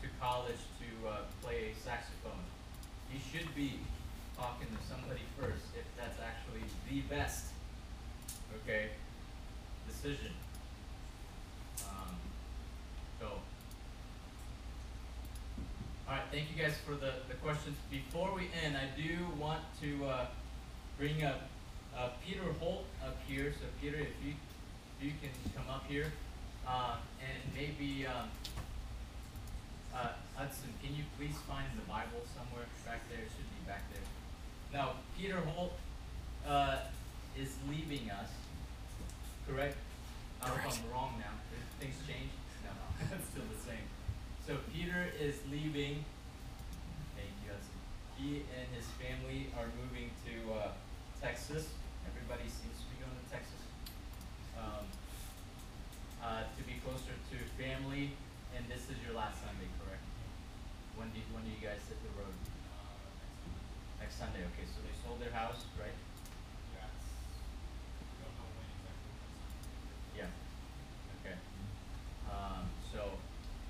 [0.03, 2.43] to college to uh, play saxophone.
[3.07, 3.79] You should be
[4.43, 7.45] talking to somebody first if that's actually the best.
[8.59, 8.89] Okay,
[9.87, 10.35] decision.
[11.87, 12.15] Um,
[13.21, 13.27] so.
[16.07, 17.77] All right, thank you guys for the, the questions.
[17.89, 20.25] Before we end, I do want to uh,
[20.99, 21.47] bring up
[21.97, 23.53] uh, Peter Holt up here.
[23.57, 24.33] So Peter, if you
[24.99, 26.11] if you can come up here,
[26.67, 28.27] uh, and maybe um,
[29.95, 33.23] uh, Hudson, can you please find the Bible somewhere back there?
[33.23, 34.03] It should be back there.
[34.73, 35.77] Now, Peter Holt
[36.49, 36.89] uh,
[37.37, 38.33] is leaving us.
[39.47, 39.77] Correct?
[40.41, 41.37] I don't know if I'm wrong now.
[41.79, 42.33] Things change?
[42.65, 42.73] No,
[43.13, 43.85] it's still the same.
[44.49, 46.01] So Peter is leaving.
[47.13, 47.53] Thank you.
[48.17, 50.73] He and his family are moving to uh,
[51.21, 51.69] Texas.
[52.09, 53.61] Everybody seems to be going to Texas.
[54.57, 54.89] Um,
[56.17, 58.17] uh, to be closer to family,
[58.57, 60.01] and this is your last Sunday, correct?
[60.97, 62.33] When do you, when do you guys hit the road?
[64.13, 64.45] Next Sunday.
[64.53, 65.97] Okay, so they sold their house, right?
[66.77, 66.93] Yes.
[70.13, 70.29] Yeah.
[71.17, 71.33] Okay.
[72.29, 73.09] Um, so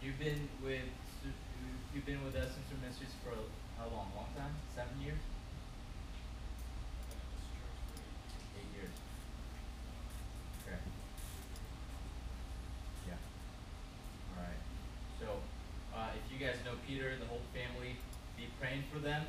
[0.03, 0.83] you've been with
[1.23, 3.31] you- you've been with us in Super Ministries for
[3.79, 4.11] how long?
[4.15, 4.51] Long time?
[4.75, 5.23] Seven years?
[8.59, 8.91] Eight years.
[10.67, 10.79] Okay.
[13.07, 13.15] Yeah.
[14.35, 14.59] All right.
[15.21, 15.39] So,
[15.95, 17.95] uh, if you guys know Peter, and the whole family,
[18.35, 19.23] be praying for them.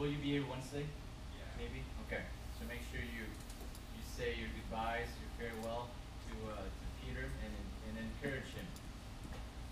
[0.00, 0.88] Will you be here Wednesday?
[1.36, 1.44] Yeah.
[1.60, 1.84] Maybe.
[2.08, 2.24] Okay.
[2.56, 5.92] So make sure you you say your goodbyes, your farewell
[6.24, 7.52] to uh, to Peter, and
[7.84, 8.64] and encourage him.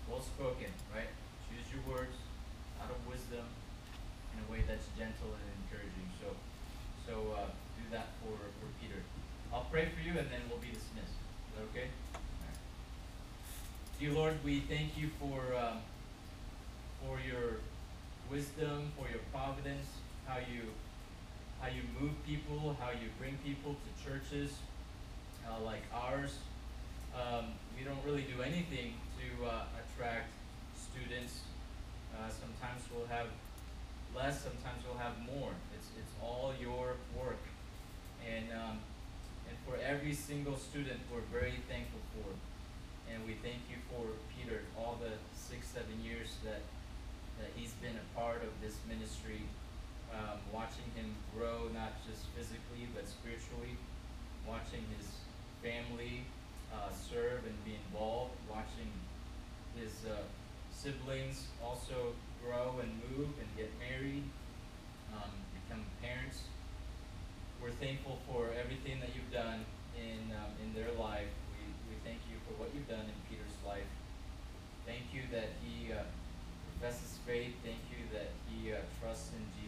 [0.05, 1.09] Well spoken, right?
[1.49, 2.13] Choose your words
[2.77, 6.13] out of wisdom in a way that's gentle and encouraging.
[6.21, 6.37] So
[7.09, 7.49] so uh,
[7.81, 9.01] do that for for Peter.
[9.49, 11.17] I'll pray for you, and then we'll be dismissed.
[11.17, 11.89] Is that okay?
[12.45, 12.61] Right.
[13.97, 15.81] Dear Lord, we thank you for um,
[17.01, 17.65] for your
[18.29, 19.89] wisdom, for your providence,
[20.29, 20.61] how you
[21.59, 24.53] how you move people, how you bring people to churches
[25.43, 26.37] uh, like ours.
[27.11, 30.29] Um, we don't really do anything to uh, attract
[30.77, 31.41] students.
[32.15, 33.27] Uh, sometimes we'll have
[34.15, 35.51] less, sometimes we'll have more.
[35.75, 37.41] It's it's all your work,
[38.21, 38.77] and um,
[39.49, 42.29] and for every single student, we're very thankful for.
[43.09, 44.05] And we thank you for
[44.37, 46.61] Peter, all the six, seven years that
[47.41, 49.41] that he's been a part of this ministry,
[50.13, 53.77] um, watching him grow not just physically but spiritually,
[54.47, 55.05] watching his
[55.61, 56.25] family
[56.73, 58.89] uh, serve and be involved, watching
[59.77, 60.21] his uh,
[60.71, 64.23] siblings also grow and move and get married,
[65.13, 65.31] um,
[65.65, 66.47] become parents.
[67.61, 69.65] We're thankful for everything that you've done
[69.99, 71.27] in um, in their life.
[71.51, 73.89] We we thank you for what you've done in Peter's life.
[74.87, 76.07] Thank you that he uh,
[76.79, 77.53] professes faith.
[77.61, 79.58] Thank you that he uh, trusts in Jesus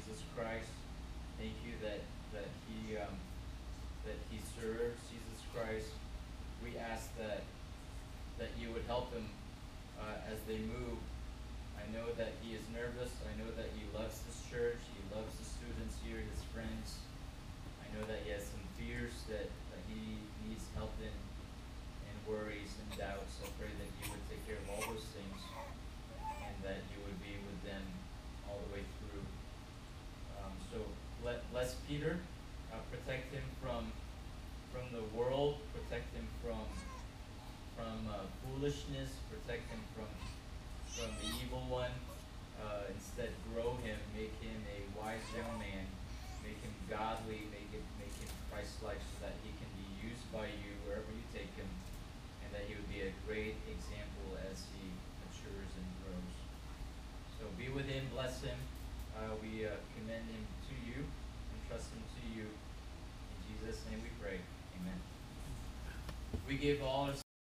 [0.42, 0.74] Christ.
[1.38, 2.02] Thank you that
[2.34, 3.14] that he um,
[4.10, 5.94] that he serves Jesus Christ.
[6.66, 7.46] We ask that
[8.42, 9.30] that you would help him
[10.02, 10.98] uh, as they move.
[11.78, 13.14] I know that he is nervous.
[13.22, 14.82] I know that he loves this church.
[14.98, 16.98] He loves the students here, his friends.
[17.86, 22.82] I know that he has some fears that, that he needs help in, and worries
[22.82, 23.38] and doubts.
[23.46, 25.38] I pray that you would take care of all those things,
[26.18, 27.86] and that you would be with them
[28.50, 29.26] all the way through.
[30.42, 30.78] Um, so
[31.26, 32.18] let bless Peter,
[32.74, 33.92] uh, protect him from
[34.74, 36.66] from the world, protect him from
[37.78, 38.26] from uh,
[38.62, 40.06] foolishness, protect him from
[40.86, 41.90] from the evil one.
[42.62, 45.90] Uh, instead, grow him, make him a wise young man,
[46.46, 50.46] make him godly, make it make him Christ-like, so that he can be used by
[50.46, 51.66] you wherever you take him,
[52.46, 54.94] and that he would be a great example as he
[55.26, 56.38] matures and grows.
[57.42, 58.62] So be with him, bless him.
[59.18, 62.46] Uh, we uh, commend him to you and trust him to you.
[62.46, 64.38] In Jesus' name we pray.
[64.78, 65.02] Amen.
[66.46, 67.10] We give all